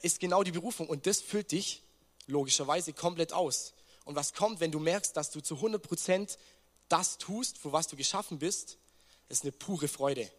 ist 0.00 0.20
genau 0.20 0.42
die 0.42 0.52
Berufung. 0.52 0.88
Und 0.88 1.06
das 1.06 1.20
füllt 1.20 1.52
dich 1.52 1.82
logischerweise 2.26 2.94
komplett 2.94 3.34
aus. 3.34 3.74
Und 4.04 4.16
was 4.16 4.32
kommt, 4.32 4.60
wenn 4.60 4.72
du 4.72 4.78
merkst, 4.78 5.16
dass 5.16 5.30
du 5.30 5.40
zu 5.40 5.56
100 5.56 5.82
Prozent 5.82 6.38
das 6.88 7.18
tust, 7.18 7.58
für 7.58 7.72
was 7.72 7.88
du 7.88 7.96
geschaffen 7.96 8.38
bist, 8.38 8.78
das 9.28 9.38
ist 9.38 9.44
eine 9.44 9.52
pure 9.52 9.88
Freude. 9.88 10.30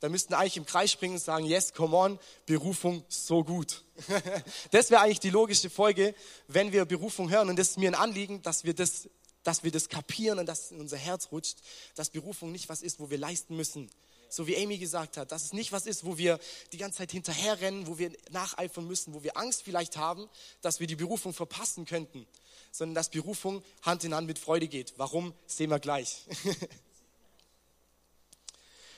Da 0.00 0.08
müssten 0.08 0.32
eigentlich 0.32 0.56
im 0.56 0.64
Kreis 0.64 0.90
springen 0.90 1.14
und 1.14 1.20
sagen, 1.20 1.44
yes, 1.44 1.74
come 1.74 1.94
on, 1.94 2.18
Berufung, 2.46 3.04
so 3.08 3.44
gut. 3.44 3.84
das 4.70 4.90
wäre 4.90 5.02
eigentlich 5.02 5.20
die 5.20 5.30
logische 5.30 5.68
Folge, 5.68 6.14
wenn 6.48 6.72
wir 6.72 6.86
Berufung 6.86 7.30
hören. 7.30 7.50
Und 7.50 7.58
das 7.58 7.70
ist 7.70 7.78
mir 7.78 7.90
ein 7.90 7.94
Anliegen, 7.94 8.40
dass 8.40 8.64
wir 8.64 8.72
das, 8.72 9.10
dass 9.42 9.62
wir 9.62 9.70
das 9.70 9.90
kapieren 9.90 10.38
und 10.38 10.46
dass 10.46 10.70
in 10.70 10.80
unser 10.80 10.96
Herz 10.96 11.28
rutscht, 11.30 11.58
dass 11.96 12.08
Berufung 12.08 12.50
nicht 12.50 12.70
was 12.70 12.80
ist, 12.80 12.98
wo 12.98 13.10
wir 13.10 13.18
leisten 13.18 13.56
müssen. 13.56 13.90
So 14.30 14.46
wie 14.46 14.56
Amy 14.56 14.78
gesagt 14.78 15.18
hat, 15.18 15.32
dass 15.32 15.44
es 15.44 15.52
nicht 15.52 15.70
was 15.72 15.86
ist, 15.86 16.04
wo 16.04 16.16
wir 16.16 16.38
die 16.72 16.78
ganze 16.78 16.98
Zeit 16.98 17.10
hinterherrennen, 17.10 17.86
wo 17.86 17.98
wir 17.98 18.12
nacheifern 18.30 18.86
müssen, 18.86 19.12
wo 19.12 19.22
wir 19.22 19.36
Angst 19.36 19.62
vielleicht 19.62 19.96
haben, 19.96 20.30
dass 20.62 20.80
wir 20.80 20.86
die 20.86 20.96
Berufung 20.96 21.34
verpassen 21.34 21.84
könnten, 21.84 22.26
sondern 22.70 22.94
dass 22.94 23.10
Berufung 23.10 23.62
Hand 23.82 24.04
in 24.04 24.14
Hand 24.14 24.26
mit 24.26 24.38
Freude 24.38 24.68
geht. 24.68 24.94
Warum, 24.96 25.34
sehen 25.46 25.70
wir 25.70 25.78
gleich. 25.78 26.24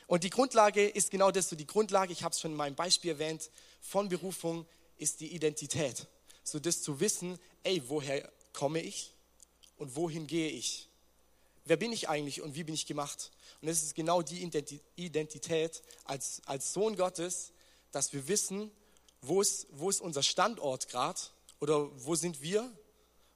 Und 0.06 0.24
die 0.24 0.30
Grundlage 0.30 0.86
ist 0.86 1.10
genau 1.10 1.30
das, 1.30 1.48
so 1.48 1.56
die 1.56 1.66
Grundlage, 1.66 2.12
ich 2.12 2.22
habe 2.22 2.32
es 2.32 2.40
schon 2.40 2.50
in 2.50 2.56
meinem 2.56 2.74
Beispiel 2.74 3.12
erwähnt, 3.12 3.50
von 3.80 4.08
Berufung 4.08 4.66
ist 4.98 5.20
die 5.20 5.34
Identität. 5.34 6.06
so 6.44 6.58
das 6.58 6.82
zu 6.82 7.00
wissen, 7.00 7.38
ey, 7.62 7.82
woher 7.88 8.30
komme 8.52 8.80
ich 8.80 9.12
und 9.78 9.96
wohin 9.96 10.26
gehe 10.26 10.50
ich? 10.50 10.88
Wer 11.64 11.76
bin 11.76 11.92
ich 11.92 12.08
eigentlich 12.08 12.42
und 12.42 12.54
wie 12.54 12.64
bin 12.64 12.74
ich 12.74 12.86
gemacht? 12.86 13.30
Und 13.60 13.68
es 13.68 13.82
ist 13.82 13.94
genau 13.94 14.22
die 14.22 14.42
Identität 14.96 15.82
als, 16.04 16.42
als 16.46 16.72
Sohn 16.72 16.96
Gottes, 16.96 17.52
dass 17.92 18.12
wir 18.12 18.26
wissen, 18.26 18.70
wo 19.20 19.40
ist, 19.40 19.68
wo 19.70 19.88
ist 19.88 20.00
unser 20.00 20.22
Standort 20.22 20.88
gerade 20.88 21.20
oder 21.60 21.88
wo 22.04 22.16
sind 22.16 22.42
wir? 22.42 22.70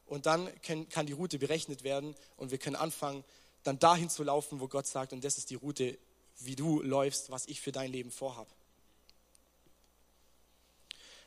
Und 0.07 0.27
dann 0.27 0.51
kann, 0.63 1.07
die 1.07 1.13
Route 1.13 1.39
berechnet 1.39 1.83
werden 1.83 2.15
und 2.37 2.51
wir 2.51 2.59
können 2.59 2.77
anfangen, 2.77 3.25
dann 3.65 3.79
dahin 3.79 4.09
zu 4.09 4.23
laufen, 4.23 4.61
wo 4.61 4.69
Gott 4.69 4.87
sagt, 4.87 5.13
und 5.13 5.25
das 5.25 5.39
ist 5.39 5.51
die 5.51 5.57
Route, 5.57 5.99
wie 6.39 6.55
du 6.55 6.81
läufst, 6.83 7.31
was 7.31 7.47
ich 7.47 7.61
für 7.61 7.73
dein 7.73 7.91
Leben 7.91 8.11
vorhabe. 8.11 8.51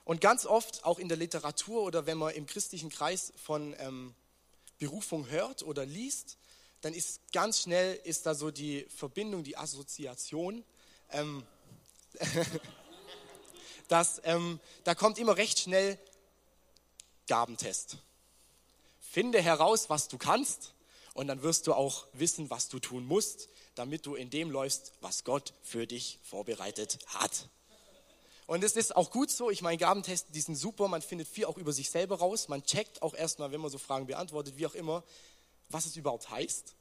Und 0.05 0.21
ganz 0.21 0.45
oft, 0.45 0.85
auch 0.85 0.97
in 0.97 1.07
der 1.07 1.17
Literatur 1.17 1.83
oder 1.83 2.05
wenn 2.05 2.17
man 2.17 2.33
im 2.33 2.45
christlichen 2.45 2.89
Kreis 2.89 3.33
von 3.35 3.75
ähm, 3.79 4.15
Berufung 4.79 5.29
hört 5.29 5.61
oder 5.61 5.85
liest, 5.85 6.37
dann 6.81 6.93
ist 6.93 7.21
ganz 7.33 7.59
schnell 7.59 7.99
ist 8.05 8.25
da 8.25 8.33
so 8.33 8.49
die 8.49 8.85
Verbindung, 8.89 9.43
die 9.43 9.57
Assoziation, 9.57 10.63
ähm, 11.11 11.45
dass 13.87 14.21
ähm, 14.23 14.59
da 14.83 14.95
kommt 14.95 15.19
immer 15.19 15.37
recht 15.37 15.59
schnell 15.59 15.99
Gabentest. 17.27 17.97
Finde 19.11 19.41
heraus, 19.41 19.89
was 19.89 20.07
du 20.07 20.19
kannst 20.19 20.75
und 21.15 21.27
dann 21.27 21.41
wirst 21.41 21.65
du 21.65 21.73
auch 21.73 22.05
wissen, 22.13 22.51
was 22.51 22.67
du 22.69 22.77
tun 22.77 23.05
musst, 23.05 23.49
damit 23.73 24.05
du 24.05 24.13
in 24.13 24.29
dem 24.29 24.51
läufst, 24.51 24.93
was 25.01 25.23
Gott 25.23 25.53
für 25.63 25.87
dich 25.87 26.19
vorbereitet 26.21 26.99
hat. 27.07 27.49
Und 28.45 28.63
es 28.63 28.75
ist 28.75 28.95
auch 28.95 29.09
gut 29.09 29.31
so. 29.31 29.49
Ich 29.49 29.63
meine, 29.63 29.77
Gabentests, 29.77 30.31
die 30.31 30.41
sind 30.41 30.55
super. 30.55 30.87
Man 30.87 31.01
findet 31.01 31.27
viel 31.27 31.45
auch 31.45 31.57
über 31.57 31.73
sich 31.73 31.89
selber 31.89 32.19
raus. 32.19 32.49
Man 32.49 32.63
checkt 32.63 33.01
auch 33.01 33.15
erstmal, 33.15 33.51
wenn 33.51 33.61
man 33.61 33.71
so 33.71 33.79
Fragen 33.79 34.05
beantwortet, 34.05 34.57
wie 34.57 34.67
auch 34.67 34.75
immer, 34.75 35.03
was 35.69 35.87
es 35.87 35.95
überhaupt 35.95 36.29
heißt, 36.29 36.75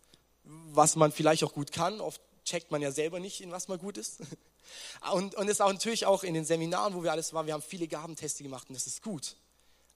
was 0.44 0.96
man 0.96 1.12
vielleicht 1.12 1.44
auch 1.44 1.54
gut 1.54 1.72
kann. 1.72 2.00
Oft 2.02 2.20
checkt 2.44 2.70
man 2.70 2.82
ja 2.82 2.90
selber 2.90 3.20
nicht, 3.20 3.40
in 3.40 3.52
was 3.52 3.68
man 3.68 3.78
gut 3.78 3.96
ist. 3.96 4.20
Und, 5.12 5.34
und 5.34 5.46
es 5.46 5.52
ist 5.52 5.60
auch 5.62 5.72
natürlich 5.72 6.04
auch 6.04 6.22
in 6.22 6.34
den 6.34 6.44
Seminaren, 6.44 6.94
wo 6.94 7.02
wir 7.02 7.10
alles 7.10 7.32
waren, 7.32 7.46
wir 7.46 7.54
haben 7.54 7.62
viele 7.62 7.88
Gabenteste 7.88 8.42
gemacht 8.42 8.68
und 8.68 8.74
das 8.74 8.86
ist 8.86 9.02
gut. 9.02 9.36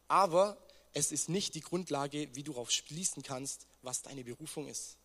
Aber 0.09 0.57
es 0.93 1.13
ist 1.13 1.29
nicht 1.29 1.55
die 1.55 1.61
Grundlage, 1.61 2.29
wie 2.35 2.43
du 2.43 2.53
darauf 2.53 2.71
schließen 2.71 3.23
kannst, 3.23 3.67
was 3.83 4.03
deine 4.03 4.25
Berufung 4.25 4.69
ist. 4.69 4.97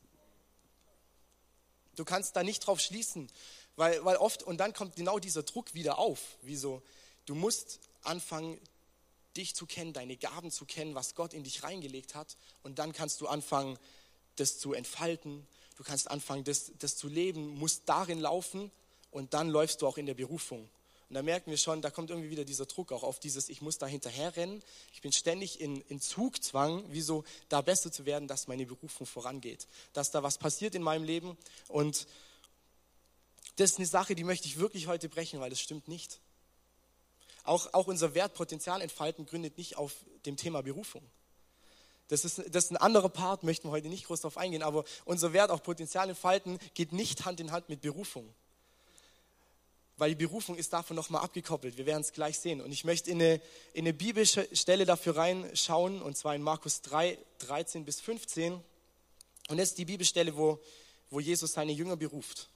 Du 1.96 2.06
kannst 2.06 2.36
da 2.36 2.44
nicht 2.44 2.60
drauf 2.60 2.80
schließen, 2.80 3.28
weil, 3.76 4.04
weil 4.06 4.18
oft, 4.18 4.44
und 4.44 4.58
dann 4.58 4.74
kommt 4.74 4.96
genau 4.96 5.18
dieser 5.20 5.44
Druck 5.44 5.74
wieder 5.74 5.98
auf, 5.98 6.38
wie 6.42 6.56
so, 6.56 6.84
du 7.26 7.36
musst 7.36 7.80
anfangen, 8.04 8.60
dich 9.36 9.56
zu 9.56 9.66
kennen, 9.66 9.94
deine 9.94 10.18
Gaben 10.18 10.52
zu 10.52 10.66
kennen, 10.66 10.96
was 10.96 11.16
Gott 11.16 11.34
in 11.34 11.44
dich 11.44 11.64
reingelegt 11.64 12.16
hat. 12.16 12.38
Und 12.64 12.80
dann 12.80 12.92
kannst 12.92 13.22
du 13.22 13.28
anfangen, 13.28 13.78
das 14.36 14.60
zu 14.60 14.74
entfalten. 14.74 15.48
Du 15.76 15.84
kannst 15.84 16.10
anfangen, 16.10 16.44
das, 16.44 16.72
das 16.80 16.98
zu 16.98 17.08
leben, 17.08 17.48
musst 17.48 17.84
darin 17.86 18.20
laufen 18.20 18.72
und 19.12 19.34
dann 19.34 19.50
läufst 19.50 19.82
du 19.82 19.88
auch 19.88 19.98
in 19.98 20.08
der 20.08 20.16
Berufung. 20.16 20.70
Und 21.10 21.14
da 21.14 21.22
merken 21.22 21.50
wir 21.50 21.58
schon, 21.58 21.82
da 21.82 21.90
kommt 21.90 22.10
irgendwie 22.10 22.30
wieder 22.30 22.44
dieser 22.44 22.66
Druck 22.66 22.92
auch 22.92 23.04
auf 23.04 23.20
dieses, 23.20 23.48
ich 23.48 23.62
muss 23.62 23.78
da 23.78 23.88
hinterherrennen. 23.88 24.62
Ich 24.92 25.02
bin 25.02 25.14
ständig 25.14 25.62
in, 25.62 25.80
in 25.82 26.02
Zugzwang, 26.02 26.84
wieso 26.90 27.24
da 27.48 27.62
besser 27.62 27.92
zu 27.92 28.06
werden, 28.06 28.28
dass 28.28 28.48
meine 28.48 28.66
Berufung 28.66 29.08
vorangeht. 29.08 29.68
Dass 29.94 30.12
da 30.12 30.22
was 30.24 30.38
passiert 30.38 30.76
in 30.76 30.84
meinem 30.84 31.04
Leben 31.04 31.38
und 31.70 32.08
das 33.58 33.72
ist 33.72 33.78
eine 33.80 33.88
Sache, 33.88 34.14
die 34.14 34.24
möchte 34.24 34.48
ich 34.48 34.60
wirklich 34.60 34.86
heute 34.86 35.10
brechen, 35.10 35.40
weil 35.40 35.50
das 35.50 35.60
stimmt 35.60 35.88
nicht. 35.88 36.20
Auch, 37.44 37.74
auch 37.74 37.88
unser 37.88 38.14
Wertpotenzial 38.14 38.82
entfalten 38.82 39.26
gründet 39.26 39.58
nicht 39.58 39.78
auf 39.78 40.06
dem 40.26 40.38
Thema 40.38 40.62
Berufung. 40.62 41.02
Das 42.08 42.24
ist, 42.24 42.38
das 42.38 42.66
ist 42.66 42.72
ein 42.72 42.78
anderer 42.78 43.10
Part, 43.10 43.44
möchten 43.44 43.68
wir 43.68 43.72
heute 43.72 43.90
nicht 43.90 44.06
groß 44.06 44.22
darauf 44.22 44.38
eingehen, 44.38 44.62
aber 44.62 44.86
unser 45.06 45.34
Wert 45.34 45.50
auf 45.50 45.64
Potenzial 45.64 46.08
entfalten 46.08 46.60
geht 46.74 46.94
nicht 46.94 47.26
Hand 47.26 47.40
in 47.40 47.52
Hand 47.52 47.68
mit 47.68 47.82
Berufung. 47.82 48.34
Weil 49.98 50.12
die 50.12 50.26
Berufung 50.28 50.58
ist 50.58 50.74
davon 50.74 50.96
nochmal 50.96 51.24
abgekoppelt. 51.24 51.78
Wir 51.78 51.86
werden 51.86 52.02
es 52.02 52.14
gleich 52.14 52.38
sehen. 52.40 52.62
Und 52.62 52.72
ich 52.72 52.84
möchte 52.84 53.10
in 53.10 53.22
eine, 53.22 53.42
in 53.74 53.86
eine 53.86 53.94
Bibelstelle 53.94 54.86
dafür 54.86 55.18
reinschauen, 55.18 56.02
und 56.02 56.18
zwar 56.18 56.36
in 56.36 56.42
Markus 56.42 56.82
3, 56.82 57.18
13 57.40 57.84
bis 57.84 58.00
15. 58.00 58.54
Und 59.50 59.58
das 59.58 59.70
ist 59.70 59.78
die 59.78 59.86
Bibelstelle, 59.86 60.38
wo, 60.38 60.60
wo 61.10 61.20
Jesus 61.20 61.54
seine 61.54 61.72
Jünger 61.72 61.96
beruft 61.96 62.50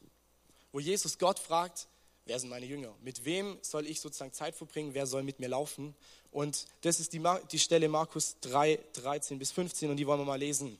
wo 0.71 0.79
Jesus 0.79 1.17
Gott 1.17 1.39
fragt, 1.39 1.87
wer 2.25 2.39
sind 2.39 2.49
meine 2.49 2.65
Jünger? 2.65 2.93
Mit 3.01 3.25
wem 3.25 3.57
soll 3.61 3.87
ich 3.87 3.99
sozusagen 3.99 4.33
Zeit 4.33 4.55
verbringen? 4.55 4.93
Wer 4.93 5.05
soll 5.05 5.23
mit 5.23 5.39
mir 5.39 5.49
laufen? 5.49 5.95
Und 6.31 6.65
das 6.81 6.99
ist 6.99 7.13
die, 7.13 7.21
die 7.51 7.59
Stelle 7.59 7.89
Markus 7.89 8.37
3, 8.41 8.79
13 8.93 9.37
bis 9.37 9.51
15 9.51 9.89
und 9.89 9.97
die 9.97 10.07
wollen 10.07 10.21
wir 10.21 10.25
mal 10.25 10.39
lesen. 10.39 10.77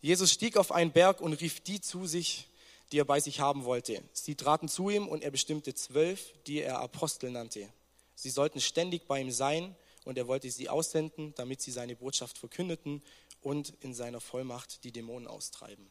Jesus 0.00 0.32
stieg 0.32 0.56
auf 0.56 0.72
einen 0.72 0.92
Berg 0.92 1.20
und 1.20 1.32
rief 1.34 1.60
die 1.60 1.80
zu 1.80 2.06
sich, 2.06 2.46
die 2.92 2.98
er 2.98 3.04
bei 3.04 3.20
sich 3.20 3.40
haben 3.40 3.64
wollte. 3.64 4.02
Sie 4.12 4.34
traten 4.34 4.68
zu 4.68 4.90
ihm 4.90 5.08
und 5.08 5.24
er 5.24 5.30
bestimmte 5.30 5.74
zwölf, 5.74 6.32
die 6.46 6.60
er 6.60 6.80
Apostel 6.80 7.30
nannte. 7.30 7.68
Sie 8.14 8.30
sollten 8.30 8.60
ständig 8.60 9.08
bei 9.08 9.20
ihm 9.20 9.30
sein 9.30 9.74
und 10.04 10.18
er 10.18 10.28
wollte 10.28 10.50
sie 10.50 10.68
aussenden, 10.68 11.34
damit 11.34 11.62
sie 11.62 11.72
seine 11.72 11.96
Botschaft 11.96 12.36
verkündeten 12.38 13.02
und 13.40 13.72
in 13.80 13.94
seiner 13.94 14.20
Vollmacht 14.20 14.84
die 14.84 14.92
Dämonen 14.92 15.26
austreiben. 15.26 15.90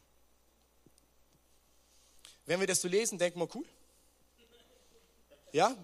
Wenn 2.46 2.60
wir 2.60 2.66
das 2.66 2.80
so 2.80 2.88
lesen, 2.88 3.18
denken 3.18 3.40
wir, 3.40 3.48
cool. 3.54 3.64
Ja, 5.52 5.76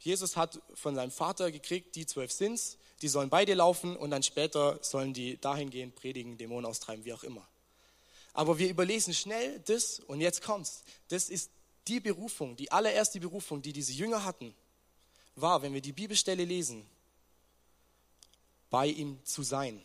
Jesus 0.00 0.36
hat 0.36 0.60
von 0.74 0.94
seinem 0.94 1.10
Vater 1.10 1.50
gekriegt, 1.50 1.96
die 1.96 2.06
zwölf 2.06 2.30
sind's, 2.30 2.76
die 3.02 3.08
sollen 3.08 3.30
bei 3.30 3.44
dir 3.44 3.54
laufen 3.54 3.96
und 3.96 4.10
dann 4.10 4.22
später 4.22 4.78
sollen 4.82 5.14
die 5.14 5.40
dahin 5.40 5.70
gehen, 5.70 5.92
predigen, 5.92 6.36
Dämonen 6.38 6.66
austreiben, 6.66 7.04
wie 7.04 7.12
auch 7.12 7.24
immer. 7.24 7.46
Aber 8.36 8.58
wir 8.58 8.68
überlesen 8.68 9.14
schnell 9.14 9.60
das 9.60 9.98
und 10.00 10.20
jetzt 10.20 10.42
kommt's. 10.42 10.84
Das 11.08 11.28
ist 11.28 11.50
die 11.88 12.00
Berufung, 12.00 12.56
die 12.56 12.70
allererste 12.70 13.18
Berufung, 13.20 13.62
die 13.62 13.72
diese 13.72 13.92
Jünger 13.92 14.24
hatten, 14.24 14.54
war, 15.34 15.62
wenn 15.62 15.74
wir 15.74 15.80
die 15.80 15.92
Bibelstelle 15.92 16.44
lesen, 16.44 16.86
bei 18.70 18.86
ihm 18.86 19.18
zu 19.24 19.42
sein 19.42 19.84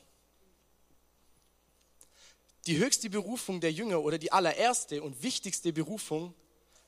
die 2.67 2.77
höchste 2.77 3.09
Berufung 3.09 3.59
der 3.59 3.71
Jünger 3.71 4.01
oder 4.01 4.17
die 4.17 4.31
allererste 4.31 5.01
und 5.01 5.23
wichtigste 5.23 5.73
Berufung 5.73 6.33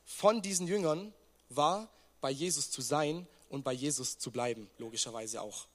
von 0.05 0.41
diesen 0.41 0.67
Jüngern 0.67 1.13
war, 1.49 1.89
bei 2.21 2.29
Jesus 2.29 2.69
zu 2.69 2.81
sein 2.81 3.27
und 3.49 3.63
bei 3.63 3.73
Jesus 3.73 4.17
zu 4.17 4.31
bleiben, 4.31 4.69
logischerweise 4.77 5.41
auch. 5.41 5.67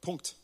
Punkt. 0.00 0.36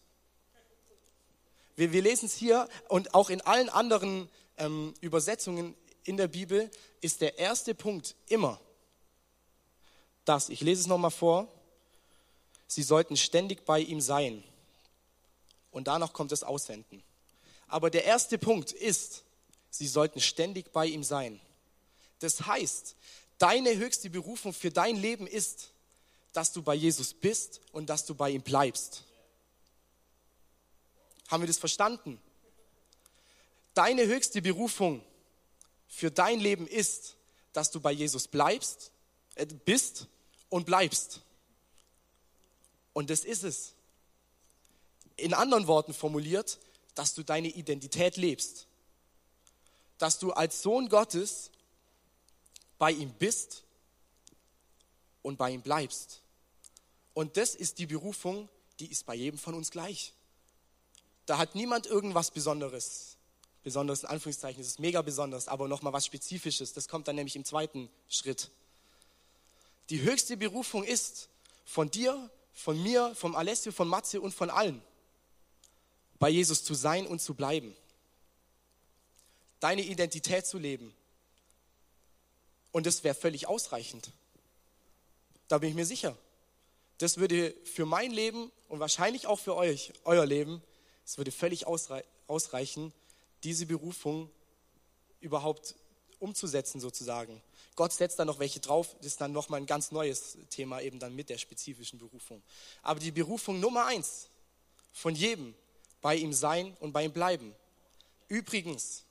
Wir, 1.81 1.93
wir 1.93 2.03
lesen 2.03 2.27
es 2.27 2.37
hier 2.37 2.69
und 2.89 3.15
auch 3.15 3.31
in 3.31 3.41
allen 3.41 3.71
anderen 3.71 4.29
ähm, 4.59 4.93
Übersetzungen 5.01 5.75
in 6.05 6.17
der 6.17 6.29
Bibel 6.29 6.71
ist 7.01 7.23
der 7.23 7.39
erste 7.39 7.75
Punkt 7.75 8.15
immer 8.29 8.61
das, 10.27 10.49
ich 10.49 10.61
lese 10.61 10.83
es 10.83 10.87
nochmal 10.87 11.11
vor, 11.11 11.49
sie 12.67 12.83
sollten 12.83 13.17
ständig 13.17 13.65
bei 13.65 13.81
ihm 13.81 14.01
sein. 14.01 14.45
Und 15.73 15.89
danach 15.89 16.13
kommt 16.13 16.31
das 16.31 16.43
Aussenden. 16.43 17.03
Aber 17.67 17.91
der 17.91 18.05
erste 18.05 18.39
Punkt 18.39 18.73
ist, 18.73 19.25
sie 19.71 19.89
sollten 19.89 20.21
ständig 20.21 20.73
bei 20.73 20.87
ihm 20.87 21.03
sein. 21.03 21.41
Das 22.19 22.47
heißt, 22.47 22.95
deine 23.39 23.77
höchste 23.77 24.11
Berufung 24.11 24.53
für 24.53 24.71
dein 24.71 24.97
Leben 24.97 25.27
ist, 25.27 25.71
dass 26.33 26.53
du 26.53 26.63
bei 26.63 26.75
Jesus 26.75 27.15
bist 27.15 27.61
und 27.73 27.89
dass 27.89 28.05
du 28.05 28.15
bei 28.15 28.31
ihm 28.31 28.43
bleibst. 28.43 29.05
Haben 31.31 31.43
wir 31.43 31.47
das 31.47 31.59
verstanden? 31.59 32.21
Deine 33.75 34.07
höchste 34.07 34.43
Berufung 34.43 35.05
für 35.87 36.11
dein 36.11 36.41
Leben 36.41 36.67
ist, 36.67 37.17
dass 37.53 37.71
du 37.71 37.81
bei 37.81 37.93
Jesus 37.93 38.27
bleibst, 38.27 38.91
äh, 39.37 39.47
bist 39.47 40.09
und 40.49 40.67
bleibst. 40.67 41.21
Und 42.93 43.11
das 43.11 43.25
ist 43.25 43.45
es. 43.45 43.75
In 45.17 45.35
anderen 45.35 45.67
Worten 45.69 45.95
formuliert, 45.95 46.59
dass 46.95 47.15
du 47.15 47.23
deine 47.23 47.49
Identität 47.49 48.17
lebst. 48.17 48.67
Dass 49.99 50.19
du 50.19 50.33
als 50.33 50.63
Sohn 50.63 50.89
Gottes 50.89 51.51
bei 52.79 52.91
ihm 52.91 53.13
bist 53.13 53.63
und 55.23 55.37
bei 55.37 55.51
ihm 55.51 55.63
bleibst. 55.63 56.23
Und 57.15 57.37
das 57.37 57.55
ist 57.55 57.79
die 57.79 57.87
Berufung, 57.87 58.49
die 58.81 58.91
ist 58.91 59.07
bei 59.07 59.15
jedem 59.15 59.39
von 59.39 59.55
uns 59.55 59.71
gleich. 59.71 60.15
Da 61.31 61.39
hat 61.39 61.55
niemand 61.55 61.87
irgendwas 61.87 62.33
Besonderes. 62.33 63.17
Besonderes 63.63 64.03
in 64.03 64.09
Anführungszeichen, 64.09 64.61
es 64.61 64.67
ist 64.67 64.81
mega 64.81 65.01
besonders, 65.01 65.47
aber 65.47 65.69
nochmal 65.69 65.93
was 65.93 66.05
Spezifisches. 66.05 66.73
Das 66.73 66.89
kommt 66.89 67.07
dann 67.07 67.15
nämlich 67.15 67.37
im 67.37 67.45
zweiten 67.45 67.89
Schritt. 68.09 68.51
Die 69.91 70.03
höchste 70.03 70.37
Berufung 70.37 70.83
ist 70.83 71.29
von 71.65 71.89
dir, 71.89 72.29
von 72.53 72.83
mir, 72.83 73.15
vom 73.15 73.37
Alessio, 73.37 73.71
von 73.71 73.87
Matze 73.87 74.21
und 74.21 74.35
von 74.35 74.51
allen 74.51 74.83
bei 76.19 76.31
Jesus 76.31 76.65
zu 76.65 76.75
sein 76.75 77.07
und 77.07 77.23
zu 77.23 77.35
bleiben. 77.35 77.77
Deine 79.61 79.83
Identität 79.83 80.49
zu 80.49 80.59
leben. 80.59 80.93
Und 82.73 82.87
das 82.87 83.05
wäre 83.05 83.15
völlig 83.15 83.47
ausreichend. 83.47 84.11
Da 85.47 85.59
bin 85.59 85.69
ich 85.69 85.77
mir 85.77 85.87
sicher. 85.87 86.19
das 86.99 87.19
würde 87.19 87.55
für 87.63 87.87
mein 87.87 88.11
Leben 88.11 88.51
und 88.69 88.81
wahrscheinlich 88.81 89.29
auch 89.29 89.39
für 89.39 89.55
euch, 89.55 89.93
euer 90.03 90.27
Leben, 90.27 90.61
es 91.11 91.19
würde 91.19 91.33
völlig 91.33 91.67
ausreichen, 91.67 92.93
diese 93.43 93.67
Berufung 93.67 94.31
überhaupt 95.19 95.75
umzusetzen 96.21 96.81
sozusagen. 96.81 97.43
Gott 97.75 97.93
setzt 97.93 98.21
da 98.21 98.25
noch 98.25 98.39
welche 98.39 98.61
drauf, 98.61 98.95
das 98.99 99.07
ist 99.07 99.21
dann 99.21 99.33
nochmal 99.33 99.61
ein 99.61 99.67
ganz 99.67 99.91
neues 99.91 100.39
Thema 100.51 100.81
eben 100.81 101.01
dann 101.01 101.17
mit 101.17 101.29
der 101.29 101.39
spezifischen 101.39 101.99
Berufung. 101.99 102.45
Aber 102.83 103.01
die 103.01 103.11
Berufung 103.11 103.59
Nummer 103.59 103.87
eins 103.87 104.29
von 104.93 105.17
jedem, 105.17 105.57
bei 106.01 106.15
ihm 106.15 106.33
sein 106.33 106.77
und 106.79 106.93
bei 106.93 107.05
ihm 107.05 107.13
bleiben. 107.13 107.57
Übrigens, 108.29 109.03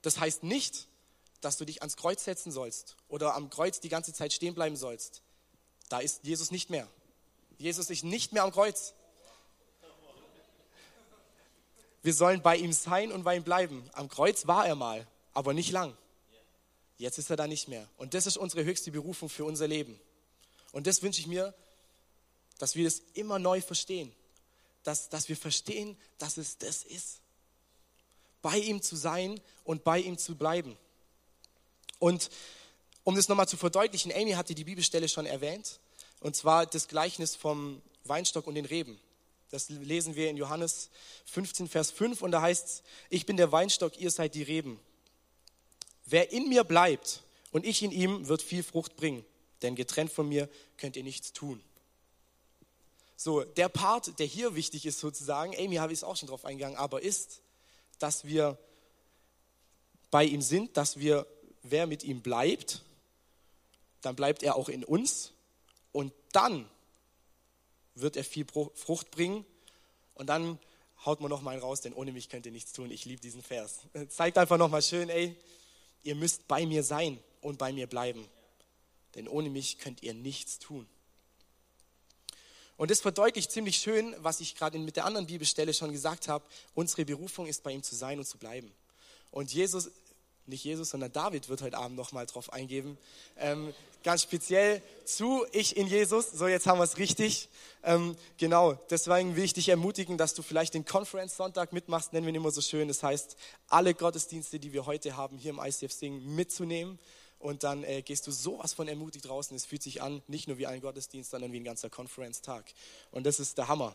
das 0.00 0.18
heißt 0.18 0.44
nicht, 0.44 0.86
dass 1.42 1.58
du 1.58 1.66
dich 1.66 1.82
ans 1.82 1.98
Kreuz 1.98 2.24
setzen 2.24 2.52
sollst 2.52 2.96
oder 3.08 3.34
am 3.34 3.50
Kreuz 3.50 3.80
die 3.80 3.90
ganze 3.90 4.14
Zeit 4.14 4.32
stehen 4.32 4.54
bleiben 4.54 4.76
sollst. 4.76 5.20
Da 5.90 5.98
ist 5.98 6.24
Jesus 6.24 6.52
nicht 6.52 6.70
mehr. 6.70 6.88
Jesus 7.58 7.90
ist 7.90 8.02
nicht 8.02 8.32
mehr 8.32 8.44
am 8.44 8.50
Kreuz. 8.50 8.94
Wir 12.02 12.14
sollen 12.14 12.42
bei 12.42 12.56
ihm 12.56 12.72
sein 12.72 13.12
und 13.12 13.24
bei 13.24 13.36
ihm 13.36 13.44
bleiben. 13.44 13.88
Am 13.92 14.08
Kreuz 14.08 14.46
war 14.46 14.66
er 14.66 14.74
mal, 14.74 15.06
aber 15.34 15.52
nicht 15.52 15.70
lang. 15.70 15.96
Jetzt 16.96 17.18
ist 17.18 17.30
er 17.30 17.36
da 17.36 17.46
nicht 17.46 17.68
mehr. 17.68 17.88
Und 17.96 18.14
das 18.14 18.26
ist 18.26 18.36
unsere 18.36 18.64
höchste 18.64 18.90
Berufung 18.90 19.28
für 19.28 19.44
unser 19.44 19.68
Leben. 19.68 19.98
Und 20.72 20.86
das 20.86 21.02
wünsche 21.02 21.20
ich 21.20 21.26
mir, 21.26 21.54
dass 22.58 22.74
wir 22.74 22.84
das 22.84 23.02
immer 23.14 23.38
neu 23.38 23.60
verstehen. 23.60 24.12
Dass, 24.82 25.08
dass 25.08 25.28
wir 25.28 25.36
verstehen, 25.36 25.96
dass 26.18 26.36
es 26.36 26.58
das 26.58 26.82
ist. 26.82 27.20
Bei 28.42 28.58
ihm 28.58 28.82
zu 28.82 28.96
sein 28.96 29.40
und 29.64 29.84
bei 29.84 29.98
ihm 29.98 30.18
zu 30.18 30.36
bleiben. 30.36 30.76
Und 31.98 32.30
um 33.04 33.16
das 33.16 33.28
nochmal 33.28 33.48
zu 33.48 33.56
verdeutlichen, 33.56 34.12
Amy 34.12 34.32
hatte 34.32 34.54
die 34.54 34.64
Bibelstelle 34.64 35.08
schon 35.08 35.26
erwähnt, 35.26 35.80
und 36.20 36.36
zwar 36.36 36.66
das 36.66 36.88
Gleichnis 36.88 37.36
vom 37.36 37.80
Weinstock 38.04 38.46
und 38.46 38.54
den 38.54 38.64
Reben. 38.64 39.00
Das 39.50 39.68
lesen 39.70 40.14
wir 40.14 40.28
in 40.28 40.36
Johannes 40.36 40.90
15, 41.26 41.68
Vers 41.68 41.90
5 41.90 42.22
und 42.22 42.32
da 42.32 42.42
heißt 42.42 42.66
es, 42.66 42.82
ich 43.08 43.24
bin 43.24 43.36
der 43.36 43.50
Weinstock, 43.50 43.98
ihr 43.98 44.10
seid 44.10 44.34
die 44.34 44.42
Reben. 44.42 44.78
Wer 46.04 46.32
in 46.32 46.48
mir 46.48 46.64
bleibt 46.64 47.22
und 47.50 47.64
ich 47.64 47.82
in 47.82 47.90
ihm, 47.90 48.28
wird 48.28 48.42
viel 48.42 48.62
Frucht 48.62 48.96
bringen, 48.96 49.24
denn 49.62 49.74
getrennt 49.74 50.12
von 50.12 50.28
mir 50.28 50.48
könnt 50.76 50.96
ihr 50.96 51.02
nichts 51.02 51.32
tun. 51.32 51.62
So, 53.16 53.42
der 53.42 53.68
Part, 53.68 54.18
der 54.18 54.26
hier 54.26 54.54
wichtig 54.54 54.86
ist 54.86 55.00
sozusagen, 55.00 55.54
Amy 55.58 55.76
habe 55.76 55.92
ich 55.92 56.00
es 56.00 56.04
auch 56.04 56.16
schon 56.16 56.28
drauf 56.28 56.44
eingegangen, 56.44 56.76
aber 56.76 57.02
ist, 57.02 57.40
dass 57.98 58.24
wir 58.24 58.58
bei 60.10 60.24
ihm 60.24 60.42
sind, 60.42 60.76
dass 60.76 60.98
wir 60.98 61.26
wer 61.62 61.86
mit 61.86 62.04
ihm 62.04 62.20
bleibt, 62.20 62.82
dann 64.02 64.14
bleibt 64.14 64.42
er 64.42 64.56
auch 64.56 64.68
in 64.68 64.84
uns 64.84 65.32
und 65.92 66.12
dann 66.32 66.68
wird 68.00 68.16
er 68.16 68.24
viel 68.24 68.46
Frucht 68.74 69.10
bringen 69.10 69.44
und 70.14 70.26
dann 70.26 70.58
haut 71.04 71.20
man 71.20 71.30
noch 71.30 71.42
mal 71.42 71.52
einen 71.52 71.62
raus, 71.62 71.80
denn 71.80 71.92
ohne 71.92 72.12
mich 72.12 72.28
könnt 72.28 72.46
ihr 72.46 72.52
nichts 72.52 72.72
tun. 72.72 72.90
Ich 72.90 73.04
liebe 73.04 73.20
diesen 73.20 73.42
Vers. 73.42 73.80
Zeigt 74.08 74.38
einfach 74.38 74.58
noch 74.58 74.68
mal 74.68 74.82
schön, 74.82 75.08
ey, 75.08 75.36
ihr 76.02 76.14
müsst 76.14 76.48
bei 76.48 76.66
mir 76.66 76.82
sein 76.82 77.18
und 77.40 77.58
bei 77.58 77.72
mir 77.72 77.86
bleiben, 77.86 78.28
denn 79.14 79.28
ohne 79.28 79.50
mich 79.50 79.78
könnt 79.78 80.02
ihr 80.02 80.14
nichts 80.14 80.58
tun. 80.58 80.88
Und 82.76 82.92
das 82.92 83.00
verdeutlicht 83.00 83.50
ziemlich 83.50 83.76
schön, 83.78 84.14
was 84.18 84.40
ich 84.40 84.54
gerade 84.54 84.78
mit 84.78 84.94
der 84.94 85.04
anderen 85.04 85.26
Bibelstelle 85.26 85.74
schon 85.74 85.90
gesagt 85.90 86.28
habe. 86.28 86.44
Unsere 86.74 87.04
Berufung 87.04 87.46
ist, 87.46 87.64
bei 87.64 87.72
ihm 87.72 87.82
zu 87.82 87.96
sein 87.96 88.20
und 88.20 88.24
zu 88.24 88.38
bleiben. 88.38 88.72
Und 89.32 89.52
Jesus 89.52 89.90
nicht 90.48 90.64
Jesus, 90.64 90.90
sondern 90.90 91.12
David 91.12 91.48
wird 91.48 91.62
heute 91.62 91.76
Abend 91.76 91.96
nochmal 91.96 92.26
drauf 92.26 92.52
eingeben. 92.52 92.98
Ähm, 93.38 93.74
ganz 94.02 94.22
speziell 94.22 94.82
zu 95.04 95.44
Ich 95.52 95.76
in 95.76 95.86
Jesus. 95.86 96.30
So, 96.30 96.46
jetzt 96.46 96.66
haben 96.66 96.78
wir 96.78 96.84
es 96.84 96.98
richtig. 96.98 97.48
Ähm, 97.82 98.16
genau, 98.36 98.74
deswegen 98.90 99.36
will 99.36 99.44
ich 99.44 99.52
dich 99.52 99.68
ermutigen, 99.68 100.18
dass 100.18 100.34
du 100.34 100.42
vielleicht 100.42 100.74
den 100.74 100.84
Conference 100.84 101.36
Sonntag 101.36 101.72
mitmachst, 101.72 102.12
nennen 102.12 102.26
wir 102.26 102.32
ihn 102.32 102.36
immer 102.36 102.50
so 102.50 102.60
schön. 102.60 102.88
Das 102.88 103.02
heißt, 103.02 103.36
alle 103.68 103.94
Gottesdienste, 103.94 104.58
die 104.58 104.72
wir 104.72 104.86
heute 104.86 105.16
haben, 105.16 105.36
hier 105.38 105.50
im 105.50 105.60
ICF 105.60 105.92
Singen 105.92 106.34
mitzunehmen. 106.34 106.98
Und 107.38 107.62
dann 107.62 107.84
äh, 107.84 108.02
gehst 108.02 108.26
du 108.26 108.32
sowas 108.32 108.72
von 108.72 108.88
ermutigt 108.88 109.28
draußen. 109.28 109.56
Es 109.56 109.64
fühlt 109.64 109.82
sich 109.82 110.02
an, 110.02 110.22
nicht 110.26 110.48
nur 110.48 110.58
wie 110.58 110.66
ein 110.66 110.80
Gottesdienst, 110.80 111.30
sondern 111.30 111.52
wie 111.52 111.60
ein 111.60 111.64
ganzer 111.64 111.88
Conference-Tag. 111.88 112.64
Und 113.12 113.24
das 113.26 113.38
ist 113.38 113.58
der 113.58 113.68
Hammer. 113.68 113.94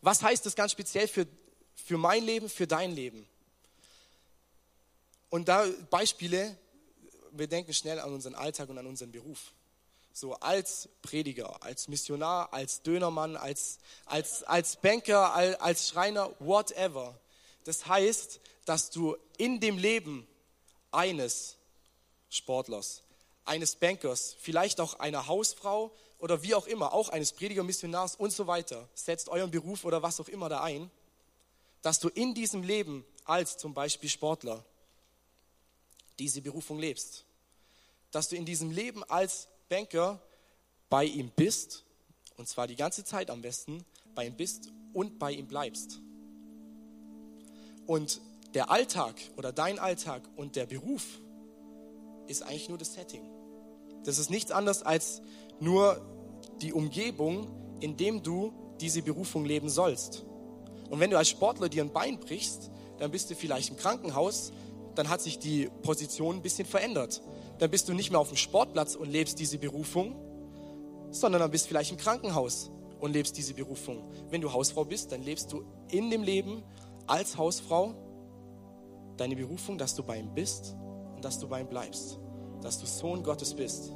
Was 0.00 0.22
heißt 0.22 0.46
das 0.46 0.54
ganz 0.54 0.72
speziell 0.72 1.08
für, 1.08 1.26
für 1.74 1.98
mein 1.98 2.24
Leben, 2.24 2.48
für 2.48 2.66
dein 2.66 2.92
Leben? 2.92 3.26
Und 5.30 5.48
da 5.48 5.64
Beispiele, 5.90 6.56
wir 7.30 7.46
denken 7.46 7.72
schnell 7.72 8.00
an 8.00 8.12
unseren 8.12 8.34
Alltag 8.34 8.68
und 8.68 8.78
an 8.78 8.86
unseren 8.86 9.12
Beruf. 9.12 9.52
So 10.12 10.34
als 10.34 10.88
Prediger, 11.02 11.62
als 11.62 11.86
Missionar, 11.86 12.52
als 12.52 12.82
Dönermann, 12.82 13.36
als, 13.36 13.78
als, 14.06 14.42
als 14.42 14.76
Banker, 14.76 15.32
als 15.34 15.88
Schreiner, 15.88 16.30
whatever. 16.40 17.18
Das 17.64 17.86
heißt, 17.86 18.40
dass 18.64 18.90
du 18.90 19.16
in 19.38 19.60
dem 19.60 19.78
Leben 19.78 20.26
eines 20.90 21.56
Sportlers, 22.28 23.02
eines 23.44 23.76
Bankers, 23.76 24.36
vielleicht 24.40 24.80
auch 24.80 24.94
einer 24.94 25.28
Hausfrau 25.28 25.92
oder 26.18 26.42
wie 26.42 26.56
auch 26.56 26.66
immer, 26.66 26.92
auch 26.92 27.08
eines 27.08 27.32
Prediger, 27.32 27.62
Missionars 27.62 28.16
und 28.16 28.32
so 28.32 28.48
weiter, 28.48 28.88
setzt 28.94 29.28
euren 29.28 29.52
Beruf 29.52 29.84
oder 29.84 30.02
was 30.02 30.20
auch 30.20 30.28
immer 30.28 30.48
da 30.48 30.62
ein, 30.62 30.90
dass 31.82 32.00
du 32.00 32.08
in 32.08 32.34
diesem 32.34 32.64
Leben 32.64 33.04
als 33.24 33.56
zum 33.56 33.74
Beispiel 33.74 34.10
Sportler 34.10 34.64
diese 36.20 36.42
Berufung 36.42 36.78
lebst. 36.78 37.24
Dass 38.12 38.28
du 38.28 38.36
in 38.36 38.44
diesem 38.44 38.70
Leben 38.70 39.02
als 39.04 39.48
Banker 39.68 40.20
bei 40.88 41.04
ihm 41.04 41.30
bist, 41.34 41.84
und 42.36 42.48
zwar 42.48 42.66
die 42.66 42.76
ganze 42.76 43.04
Zeit 43.04 43.30
am 43.30 43.42
besten, 43.42 43.84
bei 44.14 44.26
ihm 44.26 44.36
bist 44.36 44.72
und 44.92 45.18
bei 45.18 45.32
ihm 45.32 45.46
bleibst. 45.46 46.00
Und 47.86 48.20
der 48.54 48.70
Alltag 48.70 49.16
oder 49.36 49.52
dein 49.52 49.78
Alltag 49.78 50.22
und 50.36 50.56
der 50.56 50.66
Beruf 50.66 51.04
ist 52.26 52.42
eigentlich 52.42 52.68
nur 52.68 52.78
das 52.78 52.94
Setting. 52.94 53.22
Das 54.04 54.18
ist 54.18 54.30
nichts 54.30 54.50
anderes 54.50 54.82
als 54.82 55.22
nur 55.60 56.00
die 56.60 56.72
Umgebung, 56.72 57.48
in 57.80 57.96
dem 57.96 58.22
du 58.22 58.52
diese 58.80 59.02
Berufung 59.02 59.44
leben 59.44 59.68
sollst. 59.68 60.24
Und 60.88 61.00
wenn 61.00 61.10
du 61.10 61.18
als 61.18 61.28
Sportler 61.28 61.68
dir 61.68 61.82
ein 61.84 61.92
Bein 61.92 62.18
brichst, 62.18 62.70
dann 62.98 63.10
bist 63.10 63.30
du 63.30 63.34
vielleicht 63.34 63.70
im 63.70 63.76
Krankenhaus, 63.76 64.52
dann 64.94 65.08
hat 65.08 65.20
sich 65.20 65.38
die 65.38 65.70
Position 65.82 66.36
ein 66.36 66.42
bisschen 66.42 66.66
verändert. 66.66 67.22
Dann 67.58 67.70
bist 67.70 67.88
du 67.88 67.94
nicht 67.94 68.10
mehr 68.10 68.20
auf 68.20 68.28
dem 68.28 68.36
Sportplatz 68.36 68.94
und 68.94 69.10
lebst 69.10 69.38
diese 69.38 69.58
Berufung, 69.58 70.16
sondern 71.10 71.40
dann 71.40 71.50
bist 71.50 71.64
du 71.64 71.68
vielleicht 71.68 71.90
im 71.90 71.96
Krankenhaus 71.96 72.70
und 73.00 73.12
lebst 73.12 73.36
diese 73.36 73.54
Berufung. 73.54 74.02
Wenn 74.30 74.40
du 74.40 74.52
Hausfrau 74.52 74.84
bist, 74.84 75.12
dann 75.12 75.22
lebst 75.22 75.52
du 75.52 75.64
in 75.90 76.10
dem 76.10 76.22
Leben 76.22 76.62
als 77.06 77.36
Hausfrau 77.36 77.94
deine 79.16 79.36
Berufung, 79.36 79.78
dass 79.78 79.94
du 79.94 80.02
bei 80.02 80.18
ihm 80.18 80.32
bist 80.34 80.76
und 81.14 81.24
dass 81.24 81.38
du 81.38 81.48
bei 81.48 81.60
ihm 81.60 81.68
bleibst, 81.68 82.18
dass 82.62 82.78
du 82.78 82.86
Sohn 82.86 83.22
Gottes 83.22 83.54
bist. 83.54 83.92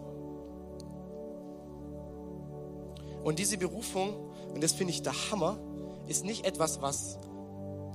Und 3.23 3.39
diese 3.39 3.57
Berufung, 3.57 4.15
und 4.53 4.63
das 4.63 4.73
finde 4.73 4.93
ich 4.93 5.03
der 5.03 5.15
Hammer, 5.31 5.59
ist 6.07 6.25
nicht 6.25 6.45
etwas, 6.45 6.83
was 6.83 7.19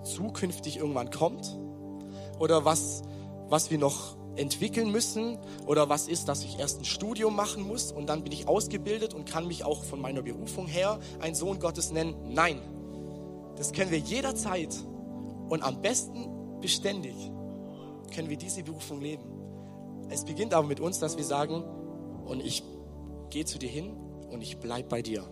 zukünftig 0.03 0.77
irgendwann 0.77 1.12
kommt, 1.12 1.55
oder 2.39 2.65
was, 2.65 3.04
was 3.49 3.69
wir 3.69 3.78
noch 3.78 4.17
entwickeln 4.36 4.91
müssen 4.91 5.38
oder 5.65 5.89
was 5.89 6.08
ist, 6.08 6.30
dass 6.30 6.43
ich 6.43 6.60
erst 6.60 6.80
ein 6.80 6.86
Studium 6.86 7.36
machen 7.36 7.67
muss 7.67 7.91
und 7.91 8.08
dann 8.08 8.23
bin 8.23 8.32
ich 8.32 8.47
ausgebildet 8.47 9.13
und 9.13 9.25
kann 9.25 9.47
mich 9.47 9.63
auch 9.63 9.84
von 9.84 9.99
meiner 9.99 10.21
Berufung 10.21 10.65
her 10.65 10.99
ein 11.19 11.36
Sohn 11.36 11.60
Gottes 11.60 11.91
nennen. 11.91 12.15
Nein, 12.30 12.62
das 13.58 13.73
können 13.73 13.91
wir 13.91 13.99
jederzeit 13.99 14.73
und 15.49 15.63
am 15.63 15.82
besten 15.82 16.60
beständig 16.62 17.15
können 18.13 18.30
wir 18.30 18.38
diese 18.38 18.63
Berufung 18.63 19.02
leben. 19.02 19.23
Es 20.10 20.25
beginnt 20.25 20.54
aber 20.54 20.67
mit 20.67 20.80
uns, 20.80 20.99
dass 20.99 21.17
wir 21.17 21.23
sagen, 21.23 21.63
und 22.25 22.43
ich 22.43 22.63
gehe 23.30 23.45
zu 23.45 23.60
dir 23.60 23.69
hin 23.69 23.91
und 24.32 24.41
ich 24.41 24.58
bleibe 24.58 24.88
bei 24.88 25.02
dir. 25.02 25.23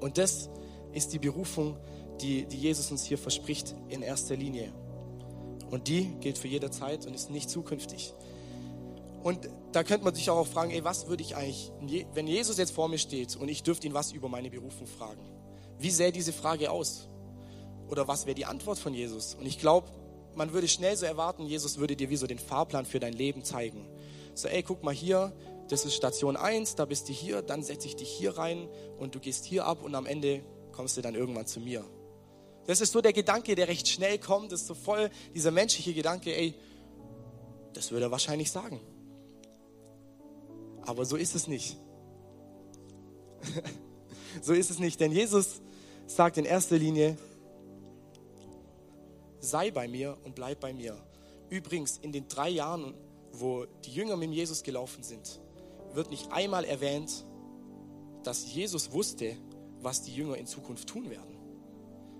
Und 0.00 0.18
das 0.18 0.50
ist 0.92 1.12
die 1.12 1.18
Berufung, 1.18 1.76
die, 2.20 2.46
die 2.46 2.56
Jesus 2.56 2.90
uns 2.90 3.04
hier 3.04 3.18
verspricht 3.18 3.74
in 3.88 4.02
erster 4.02 4.36
Linie. 4.36 4.72
Und 5.70 5.88
die 5.88 6.14
gilt 6.20 6.38
für 6.38 6.48
jede 6.48 6.70
Zeit 6.70 7.06
und 7.06 7.14
ist 7.14 7.30
nicht 7.30 7.50
zukünftig. 7.50 8.14
Und 9.22 9.48
da 9.72 9.82
könnte 9.82 10.04
man 10.04 10.14
sich 10.14 10.30
auch 10.30 10.46
fragen, 10.46 10.70
ey, 10.70 10.84
was 10.84 11.08
würde 11.08 11.22
ich 11.22 11.36
eigentlich, 11.36 12.06
wenn 12.14 12.26
Jesus 12.26 12.56
jetzt 12.56 12.70
vor 12.70 12.88
mir 12.88 12.98
steht 12.98 13.36
und 13.36 13.48
ich 13.48 13.62
dürfte 13.62 13.86
ihn 13.86 13.94
was 13.94 14.12
über 14.12 14.28
meine 14.28 14.50
Berufung 14.50 14.86
fragen, 14.86 15.20
wie 15.78 15.90
sähe 15.90 16.12
diese 16.12 16.32
Frage 16.32 16.70
aus? 16.70 17.08
Oder 17.88 18.08
was 18.08 18.26
wäre 18.26 18.34
die 18.34 18.46
Antwort 18.46 18.78
von 18.78 18.94
Jesus? 18.94 19.34
Und 19.34 19.46
ich 19.46 19.58
glaube, 19.58 19.88
man 20.34 20.52
würde 20.52 20.68
schnell 20.68 20.96
so 20.96 21.06
erwarten, 21.06 21.44
Jesus 21.46 21.78
würde 21.78 21.96
dir 21.96 22.10
wie 22.10 22.16
so 22.16 22.26
den 22.26 22.38
Fahrplan 22.38 22.86
für 22.86 23.00
dein 23.00 23.12
Leben 23.12 23.44
zeigen. 23.44 23.86
So, 24.34 24.48
ey, 24.48 24.62
guck 24.62 24.82
mal 24.84 24.94
hier, 24.94 25.32
das 25.68 25.84
ist 25.84 25.94
Station 25.94 26.36
1, 26.36 26.76
da 26.76 26.84
bist 26.84 27.08
du 27.08 27.12
hier, 27.12 27.42
dann 27.42 27.62
setze 27.62 27.88
ich 27.88 27.96
dich 27.96 28.08
hier 28.08 28.38
rein 28.38 28.68
und 28.98 29.14
du 29.14 29.20
gehst 29.20 29.44
hier 29.44 29.66
ab 29.66 29.82
und 29.82 29.94
am 29.94 30.06
Ende 30.06 30.42
kommst 30.72 30.96
du 30.96 31.02
dann 31.02 31.14
irgendwann 31.14 31.46
zu 31.46 31.60
mir. 31.60 31.84
Das 32.68 32.82
ist 32.82 32.92
so 32.92 33.00
der 33.00 33.14
Gedanke, 33.14 33.54
der 33.54 33.66
recht 33.66 33.88
schnell 33.88 34.18
kommt. 34.18 34.52
Das 34.52 34.60
ist 34.60 34.66
so 34.66 34.74
voll 34.74 35.10
dieser 35.34 35.50
menschliche 35.50 35.94
Gedanke, 35.94 36.36
ey, 36.36 36.54
das 37.72 37.90
würde 37.90 38.04
er 38.04 38.10
wahrscheinlich 38.10 38.50
sagen. 38.50 38.78
Aber 40.82 41.06
so 41.06 41.16
ist 41.16 41.34
es 41.34 41.48
nicht. 41.48 41.78
so 44.42 44.52
ist 44.52 44.70
es 44.70 44.78
nicht, 44.78 45.00
denn 45.00 45.12
Jesus 45.12 45.62
sagt 46.06 46.36
in 46.36 46.44
erster 46.44 46.76
Linie, 46.76 47.16
sei 49.40 49.70
bei 49.70 49.88
mir 49.88 50.18
und 50.24 50.34
bleib 50.34 50.60
bei 50.60 50.74
mir. 50.74 50.94
Übrigens, 51.48 51.96
in 51.96 52.12
den 52.12 52.28
drei 52.28 52.50
Jahren, 52.50 52.92
wo 53.32 53.64
die 53.86 53.92
Jünger 53.94 54.18
mit 54.18 54.30
Jesus 54.30 54.62
gelaufen 54.62 55.02
sind, 55.02 55.40
wird 55.94 56.10
nicht 56.10 56.30
einmal 56.32 56.66
erwähnt, 56.66 57.24
dass 58.24 58.52
Jesus 58.52 58.92
wusste, 58.92 59.38
was 59.80 60.02
die 60.02 60.14
Jünger 60.14 60.36
in 60.36 60.46
Zukunft 60.46 60.86
tun 60.86 61.08
werden. 61.08 61.27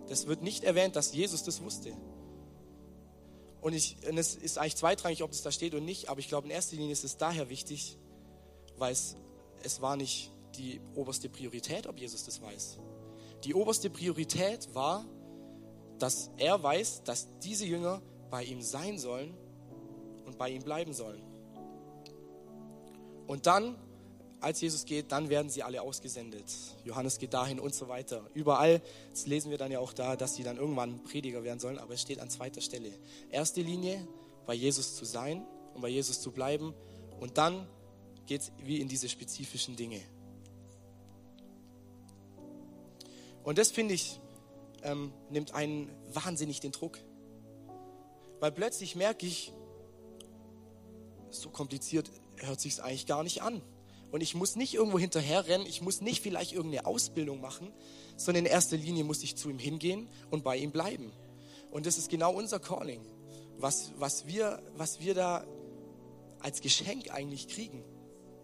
Das 0.09 0.27
wird 0.27 0.43
nicht 0.43 0.65
erwähnt, 0.65 0.97
dass 0.97 1.13
Jesus 1.13 1.43
das 1.43 1.63
wusste. 1.63 1.93
Und, 3.61 3.73
ich, 3.73 3.97
und 4.09 4.17
es 4.17 4.37
ist 4.37 4.59
eigentlich 4.59 4.77
zweitrangig, 4.77 5.23
ob 5.23 5.31
das 5.31 5.43
da 5.43 5.51
steht 5.51 5.75
oder 5.75 5.83
nicht, 5.83 6.09
aber 6.09 6.21
ich 6.21 6.29
glaube, 6.29 6.47
in 6.47 6.53
erster 6.53 6.77
Linie 6.77 6.93
ist 6.93 7.05
es 7.05 7.17
daher 7.17 7.49
wichtig, 7.49 7.99
weil 8.77 8.93
es, 8.93 9.17
es 9.63 9.81
war 9.81 9.97
nicht 9.97 10.33
die 10.57 10.81
oberste 10.95 11.29
Priorität, 11.29 11.87
ob 11.87 11.99
Jesus 11.99 12.25
das 12.25 12.41
weiß. 12.41 12.79
Die 13.45 13.55
oberste 13.55 13.91
Priorität 13.91 14.75
war, 14.75 15.05
dass 15.99 16.31
er 16.37 16.63
weiß, 16.63 17.03
dass 17.03 17.29
diese 17.41 17.67
Jünger 17.67 18.01
bei 18.31 18.45
ihm 18.45 18.63
sein 18.63 18.99
sollen 18.99 19.37
und 20.25 20.39
bei 20.39 20.51
ihm 20.51 20.63
bleiben 20.63 20.93
sollen. 20.93 21.23
Und 23.27 23.47
dann, 23.47 23.77
als 24.41 24.61
Jesus 24.61 24.85
geht, 24.85 25.11
dann 25.13 25.29
werden 25.29 25.51
sie 25.51 25.63
alle 25.63 25.83
ausgesendet. 25.83 26.45
Johannes 26.85 27.19
geht 27.19 27.35
dahin 27.35 27.59
und 27.59 27.75
so 27.75 27.89
weiter. 27.89 28.29
Überall, 28.35 28.81
das 29.11 29.27
lesen 29.27 29.51
wir 29.51 29.59
dann 29.59 29.73
ja 29.73 29.81
auch 29.81 29.93
da, 29.93 30.17
dass 30.17 30.35
sie 30.35 30.43
dann 30.43 30.57
irgendwann 30.57 31.03
Prediger 31.03 31.43
werden 31.43 31.59
sollen, 31.59 31.79
aber 31.79 31.95
es 31.95 32.03
steht 32.03 32.21
an 32.21 32.31
zweiter 32.31 32.61
Stelle. 32.61 32.91
Erste 33.31 33.63
Linie, 33.63 34.07
bei 34.47 34.55
Jesus 34.55 34.97
zu 34.97 35.05
sein 35.05 35.47
und 35.75 35.83
bei 35.83 35.89
Jesus 35.89 36.21
zu 36.21 36.31
bleiben. 36.31 36.75
Und 37.21 37.37
dann 37.37 37.69
geht 38.27 38.43
es 38.43 38.53
wie 38.65 38.81
in 38.81 38.89
diese 38.89 39.09
spezifischen 39.09 39.77
Dinge. 39.77 40.01
Und 43.43 43.59
das 43.59 43.71
finde 43.71 43.95
ich, 43.95 44.21
ähm, 44.83 45.13
nimmt 45.31 45.55
einen 45.55 45.91
wahnsinnig 46.13 46.61
den 46.61 46.73
Druck. 46.73 46.99
Weil 48.41 48.53
plötzlich 48.53 48.95
merke 48.95 49.27
ich, 49.27 49.53
so 51.31 51.51
kompliziert 51.51 52.11
hört 52.37 52.61
sich 52.61 52.83
eigentlich 52.83 53.07
gar 53.07 53.23
nicht 53.23 53.43
an. 53.43 53.63
Und 54.11 54.23
ich 54.23 54.35
muss 54.35 54.57
nicht 54.57 54.75
irgendwo 54.75 54.99
hinterherrennen, 54.99 55.67
ich 55.67 55.83
muss 55.83 56.01
nicht 56.01 56.23
vielleicht 56.23 56.53
irgendeine 56.53 56.87
Ausbildung 56.87 57.41
machen, 57.41 57.73
sondern 58.17 58.47
in 58.47 58.51
erster 58.51 58.77
Linie 58.77 59.05
muss 59.05 59.23
ich 59.23 59.37
zu 59.37 59.51
ihm 59.51 59.59
hingehen 59.59 60.09
und 60.31 60.45
bei 60.45 60.57
ihm 60.57 60.71
bleiben. 60.71 61.13
Und 61.71 61.87
das 61.87 61.99
ist 61.99 62.09
genau 62.09 62.33
unser 62.33 62.59
Calling, 62.59 63.05
was, 63.59 63.93
was, 63.99 64.27
wir, 64.27 64.63
was 64.77 65.01
wir 65.01 65.15
da 65.15 65.45
als 66.41 66.61
Geschenk 66.61 67.11
eigentlich 67.11 67.49
kriegen. 67.49 67.85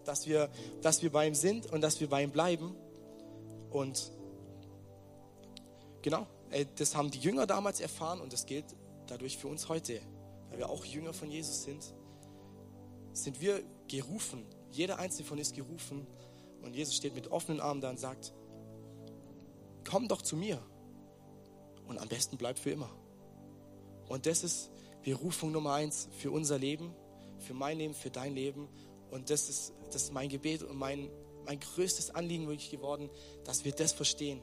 Dass 0.03 0.27
wir, 0.27 0.51
dass 0.81 1.01
wir 1.01 1.11
bei 1.11 1.27
ihm 1.27 1.33
sind 1.33 1.71
und 1.71 1.81
dass 1.81 1.99
wir 1.99 2.07
bei 2.07 2.21
ihm 2.21 2.29
bleiben. 2.29 2.75
Und 3.71 4.11
genau, 6.03 6.27
das 6.75 6.95
haben 6.95 7.09
die 7.09 7.19
Jünger 7.19 7.47
damals 7.47 7.79
erfahren 7.79 8.21
und 8.21 8.31
das 8.31 8.45
gilt 8.45 8.65
dadurch 9.07 9.37
für 9.37 9.47
uns 9.47 9.67
heute, 9.67 9.99
weil 10.49 10.59
wir 10.59 10.69
auch 10.69 10.85
Jünger 10.85 11.13
von 11.13 11.31
Jesus 11.31 11.63
sind, 11.63 11.83
sind 13.13 13.41
wir 13.41 13.63
gerufen. 13.87 14.45
Jeder 14.75 14.99
einzelne 14.99 15.27
von 15.27 15.37
ist 15.37 15.55
gerufen. 15.55 16.05
Und 16.61 16.75
Jesus 16.75 16.95
steht 16.95 17.15
mit 17.15 17.31
offenen 17.31 17.59
Armen 17.59 17.81
da 17.81 17.89
und 17.89 17.99
sagt, 17.99 18.33
komm 19.87 20.07
doch 20.07 20.21
zu 20.21 20.35
mir. 20.35 20.61
Und 21.87 21.99
am 21.99 22.07
besten 22.07 22.37
bleib 22.37 22.57
für 22.57 22.71
immer. 22.71 22.89
Und 24.07 24.25
das 24.25 24.43
ist 24.43 24.71
Berufung 25.03 25.51
Nummer 25.51 25.73
eins 25.73 26.09
für 26.11 26.31
unser 26.31 26.57
Leben, 26.57 26.93
für 27.39 27.53
mein 27.53 27.77
Leben, 27.77 27.93
für 27.93 28.09
dein 28.09 28.33
Leben. 28.33 28.67
Und 29.11 29.29
das 29.29 29.49
ist, 29.49 29.73
das 29.91 30.03
ist 30.03 30.13
mein 30.13 30.29
Gebet 30.29 30.63
und 30.63 30.77
mein, 30.77 31.09
mein 31.45 31.59
größtes 31.59 32.11
Anliegen 32.11 32.47
wirklich 32.47 32.71
geworden, 32.71 33.09
dass 33.43 33.65
wir 33.65 33.71
das 33.71 33.93
verstehen. 33.93 34.41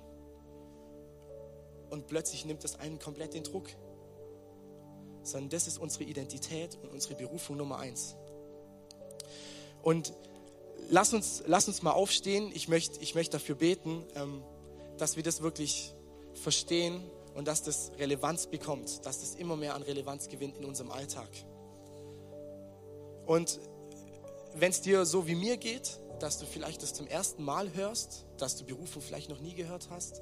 Und 1.90 2.06
plötzlich 2.06 2.44
nimmt 2.44 2.64
das 2.64 2.78
einen 2.78 2.98
komplett 2.98 3.34
den 3.34 3.44
Druck 3.44 3.68
sondern 5.22 5.50
das 5.50 5.66
ist 5.66 5.78
unsere 5.78 6.04
Identität 6.04 6.78
und 6.82 6.90
unsere 6.90 7.14
Berufung 7.14 7.56
Nummer 7.56 7.78
eins. 7.78 8.16
Und 9.82 10.12
lass 10.88 11.12
uns, 11.12 11.42
lass 11.46 11.68
uns 11.68 11.82
mal 11.82 11.92
aufstehen. 11.92 12.50
Ich 12.54 12.68
möchte, 12.68 13.00
ich 13.00 13.14
möchte 13.14 13.32
dafür 13.32 13.54
beten, 13.54 14.04
ähm, 14.14 14.42
dass 14.98 15.16
wir 15.16 15.22
das 15.22 15.42
wirklich 15.42 15.94
verstehen 16.34 17.02
und 17.34 17.48
dass 17.48 17.62
das 17.62 17.92
Relevanz 17.98 18.46
bekommt, 18.46 19.04
dass 19.06 19.20
das 19.20 19.34
immer 19.34 19.56
mehr 19.56 19.74
an 19.74 19.82
Relevanz 19.82 20.28
gewinnt 20.28 20.56
in 20.56 20.64
unserem 20.64 20.90
Alltag. 20.90 21.28
Und 23.26 23.60
wenn 24.54 24.70
es 24.70 24.80
dir 24.82 25.06
so 25.06 25.26
wie 25.26 25.34
mir 25.34 25.56
geht, 25.56 25.98
dass 26.20 26.38
du 26.38 26.46
vielleicht 26.46 26.82
das 26.82 26.92
zum 26.94 27.06
ersten 27.06 27.42
Mal 27.42 27.72
hörst, 27.74 28.26
dass 28.36 28.56
du 28.56 28.64
Berufung 28.64 29.02
vielleicht 29.02 29.28
noch 29.28 29.40
nie 29.40 29.54
gehört 29.54 29.88
hast, 29.90 30.20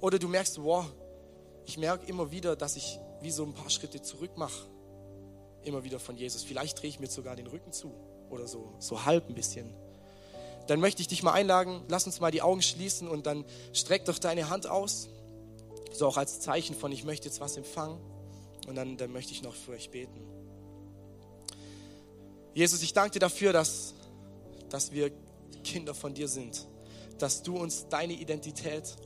oder 0.00 0.18
du 0.18 0.28
merkst, 0.28 0.62
wow, 0.62 0.86
ich 1.66 1.76
merke 1.76 2.06
immer 2.06 2.30
wieder, 2.30 2.56
dass 2.56 2.76
ich 2.76 2.98
wie 3.20 3.30
so 3.30 3.44
ein 3.44 3.52
paar 3.52 3.68
Schritte 3.68 4.00
zurück 4.00 4.36
mache. 4.36 4.66
Immer 5.62 5.84
wieder 5.84 6.00
von 6.00 6.16
Jesus. 6.16 6.42
Vielleicht 6.42 6.80
drehe 6.80 6.88
ich 6.88 7.00
mir 7.00 7.06
sogar 7.06 7.36
den 7.36 7.46
Rücken 7.46 7.72
zu 7.72 7.92
oder 8.30 8.46
so, 8.46 8.72
so 8.78 9.04
halb 9.04 9.28
ein 9.28 9.34
bisschen. 9.34 9.74
Dann 10.66 10.80
möchte 10.80 11.02
ich 11.02 11.08
dich 11.08 11.22
mal 11.22 11.32
einladen, 11.32 11.82
lass 11.88 12.06
uns 12.06 12.20
mal 12.20 12.30
die 12.30 12.42
Augen 12.42 12.62
schließen 12.62 13.08
und 13.08 13.26
dann 13.26 13.44
streck 13.72 14.04
doch 14.04 14.18
deine 14.18 14.50
Hand 14.50 14.66
aus. 14.66 15.08
So 15.92 16.06
auch 16.06 16.16
als 16.16 16.40
Zeichen 16.40 16.76
von, 16.76 16.92
ich 16.92 17.04
möchte 17.04 17.28
jetzt 17.28 17.40
was 17.40 17.56
empfangen. 17.56 17.98
Und 18.68 18.76
dann, 18.76 18.96
dann 18.96 19.10
möchte 19.10 19.32
ich 19.32 19.42
noch 19.42 19.54
für 19.54 19.72
euch 19.72 19.90
beten. 19.90 20.20
Jesus, 22.54 22.82
ich 22.82 22.92
danke 22.92 23.12
dir 23.12 23.18
dafür, 23.18 23.52
dass, 23.52 23.94
dass 24.68 24.92
wir 24.92 25.10
Kinder 25.64 25.94
von 25.94 26.14
dir 26.14 26.28
sind. 26.28 26.66
Dass 27.18 27.42
du 27.42 27.56
uns 27.56 27.88
deine 27.88 28.12
Identität 28.12 28.96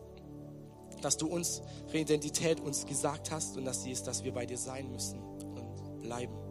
dass 1.05 1.19
du 1.19 1.27
uns 1.27 1.61
unsere 1.85 1.99
Identität 1.99 2.61
uns 2.61 2.87
gesagt 2.87 3.31
hast 3.31 3.57
und 3.57 3.65
dass 3.65 3.83
sie 3.83 3.93
ist, 3.93 4.07
dass 4.07 4.25
wir 4.25 4.33
bei 4.33 4.47
dir 4.47 4.59
sein 4.59 4.91
müssen 4.91 5.21
und 5.21 6.01
bleiben. 6.03 6.44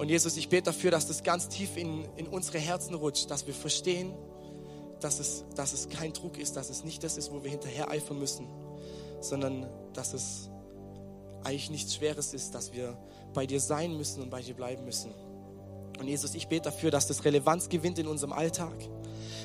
Und 0.00 0.08
Jesus, 0.08 0.38
ich 0.38 0.48
bete 0.48 0.62
dafür, 0.62 0.90
dass 0.90 1.08
das 1.08 1.22
ganz 1.24 1.50
tief 1.50 1.76
in, 1.76 2.08
in 2.16 2.26
unsere 2.26 2.56
Herzen 2.56 2.94
rutscht, 2.94 3.30
dass 3.30 3.46
wir 3.46 3.52
verstehen, 3.52 4.14
dass 4.98 5.20
es, 5.20 5.44
dass 5.56 5.74
es 5.74 5.90
kein 5.90 6.14
Druck 6.14 6.38
ist, 6.38 6.56
dass 6.56 6.70
es 6.70 6.84
nicht 6.84 7.04
das 7.04 7.18
ist, 7.18 7.30
wo 7.30 7.44
wir 7.44 7.50
hinterher 7.50 7.90
eifern 7.90 8.18
müssen, 8.18 8.46
sondern 9.20 9.68
dass 9.92 10.14
es 10.14 10.48
eigentlich 11.44 11.68
nichts 11.68 11.94
Schweres 11.94 12.32
ist, 12.32 12.54
dass 12.54 12.72
wir 12.72 12.96
bei 13.34 13.44
dir 13.44 13.60
sein 13.60 13.94
müssen 13.94 14.22
und 14.22 14.30
bei 14.30 14.40
dir 14.40 14.54
bleiben 14.54 14.86
müssen. 14.86 15.12
Und 15.98 16.08
Jesus, 16.08 16.34
ich 16.34 16.48
bete 16.48 16.70
dafür, 16.70 16.90
dass 16.90 17.06
das 17.06 17.26
Relevanz 17.26 17.68
gewinnt 17.68 17.98
in 17.98 18.06
unserem 18.06 18.32
Alltag. 18.32 18.72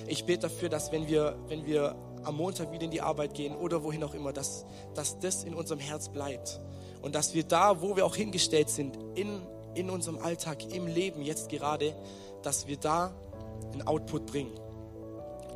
Ich 0.08 0.24
bete 0.24 0.44
dafür, 0.44 0.70
dass 0.70 0.90
wenn 0.94 1.10
wir, 1.10 1.38
wenn 1.50 1.66
wir 1.66 1.98
am 2.24 2.38
Montag 2.38 2.72
wieder 2.72 2.84
in 2.84 2.92
die 2.92 3.02
Arbeit 3.02 3.34
gehen 3.34 3.58
oder 3.58 3.84
wohin 3.84 4.06
auch 4.06 4.14
immer, 4.14 4.32
dass, 4.32 4.64
dass 4.94 5.20
das 5.20 5.44
in 5.44 5.54
unserem 5.54 5.82
Herz 5.82 6.08
bleibt. 6.08 6.62
Und 7.02 7.14
dass 7.14 7.34
wir 7.34 7.44
da, 7.44 7.82
wo 7.82 7.98
wir 7.98 8.06
auch 8.06 8.16
hingestellt 8.16 8.70
sind, 8.70 8.98
in, 9.16 9.42
in 9.76 9.90
unserem 9.90 10.18
Alltag, 10.20 10.74
im 10.74 10.88
Leben 10.88 11.22
jetzt 11.22 11.50
gerade, 11.50 11.96
dass 12.42 12.68
wir 12.68 12.78
da 12.78 13.14
einen 13.74 13.88
Output 13.88 14.26
bringen. 14.26 14.54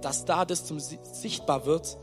Dass 0.01 0.25
da 0.25 0.45
das 0.45 0.65
zum 0.65 0.79
sichtbar 0.79 1.65
wird, 1.65 1.97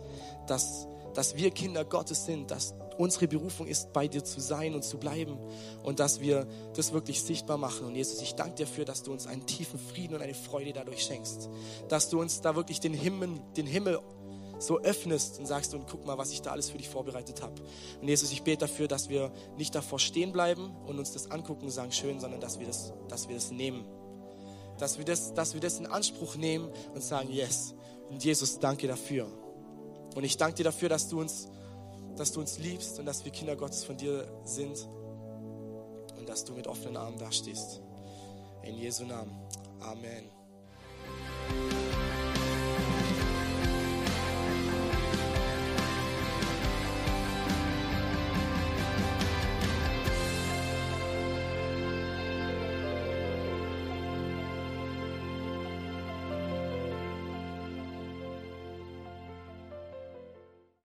dass, 0.46 0.86
dass 1.14 1.36
wir 1.36 1.50
Kinder 1.50 1.84
Gottes 1.84 2.26
sind, 2.26 2.50
dass 2.50 2.74
unsere 2.98 3.28
Berufung 3.28 3.66
ist, 3.66 3.92
bei 3.92 4.08
dir 4.08 4.24
zu 4.24 4.40
sein 4.40 4.74
und 4.74 4.82
zu 4.82 4.98
bleiben 4.98 5.38
und 5.82 6.00
dass 6.00 6.20
wir 6.20 6.46
das 6.74 6.92
wirklich 6.92 7.22
sichtbar 7.22 7.58
machen. 7.58 7.86
Und 7.86 7.94
Jesus, 7.94 8.20
ich 8.22 8.34
danke 8.34 8.54
dir 8.54 8.66
dafür, 8.66 8.84
dass 8.84 9.02
du 9.02 9.12
uns 9.12 9.26
einen 9.26 9.46
tiefen 9.46 9.78
Frieden 9.78 10.14
und 10.14 10.22
eine 10.22 10.34
Freude 10.34 10.72
dadurch 10.72 11.02
schenkst, 11.02 11.48
dass 11.88 12.08
du 12.08 12.20
uns 12.20 12.40
da 12.40 12.56
wirklich 12.56 12.80
den 12.80 12.94
Himmel, 12.94 13.28
den 13.56 13.66
Himmel 13.66 14.00
so 14.58 14.78
öffnest 14.80 15.38
und 15.38 15.46
sagst, 15.46 15.74
und 15.74 15.86
guck 15.86 16.06
mal, 16.06 16.18
was 16.18 16.30
ich 16.30 16.42
da 16.42 16.50
alles 16.52 16.70
für 16.70 16.78
dich 16.78 16.88
vorbereitet 16.88 17.42
habe. 17.42 17.54
Und 18.00 18.08
Jesus, 18.08 18.32
ich 18.32 18.42
bete 18.42 18.66
dafür, 18.66 18.88
dass 18.88 19.08
wir 19.08 19.32
nicht 19.56 19.74
davor 19.74 19.98
stehen 19.98 20.32
bleiben 20.32 20.74
und 20.86 20.98
uns 20.98 21.12
das 21.12 21.30
angucken 21.30 21.64
und 21.64 21.70
sagen, 21.70 21.92
schön, 21.92 22.20
sondern 22.20 22.40
dass 22.40 22.58
wir 22.58 22.66
das, 22.66 22.92
dass 23.08 23.28
wir 23.28 23.34
das 23.34 23.50
nehmen. 23.50 23.84
Dass 24.78 24.98
wir 24.98 25.04
das, 25.04 25.34
dass 25.34 25.54
wir 25.54 25.60
das 25.60 25.78
in 25.78 25.86
Anspruch 25.86 26.36
nehmen 26.36 26.70
und 26.94 27.02
sagen, 27.02 27.30
yes. 27.30 27.74
Und 28.10 28.22
Jesus, 28.22 28.58
danke 28.58 28.86
dafür. 28.86 29.26
Und 30.14 30.24
ich 30.24 30.36
danke 30.36 30.56
dir 30.56 30.64
dafür, 30.64 30.88
dass 30.88 31.08
du 31.08 31.20
uns, 31.20 31.48
dass 32.16 32.32
du 32.32 32.40
uns 32.40 32.58
liebst 32.58 32.98
und 32.98 33.06
dass 33.06 33.24
wir 33.24 33.32
Kinder 33.32 33.56
Gottes 33.56 33.84
von 33.84 33.96
dir 33.96 34.26
sind 34.44 34.88
und 36.18 36.28
dass 36.28 36.44
du 36.44 36.54
mit 36.54 36.66
offenen 36.66 36.96
Armen 36.96 37.18
dastehst. 37.18 37.80
In 38.62 38.78
Jesu 38.78 39.04
Namen. 39.04 39.36
Amen. 39.80 40.30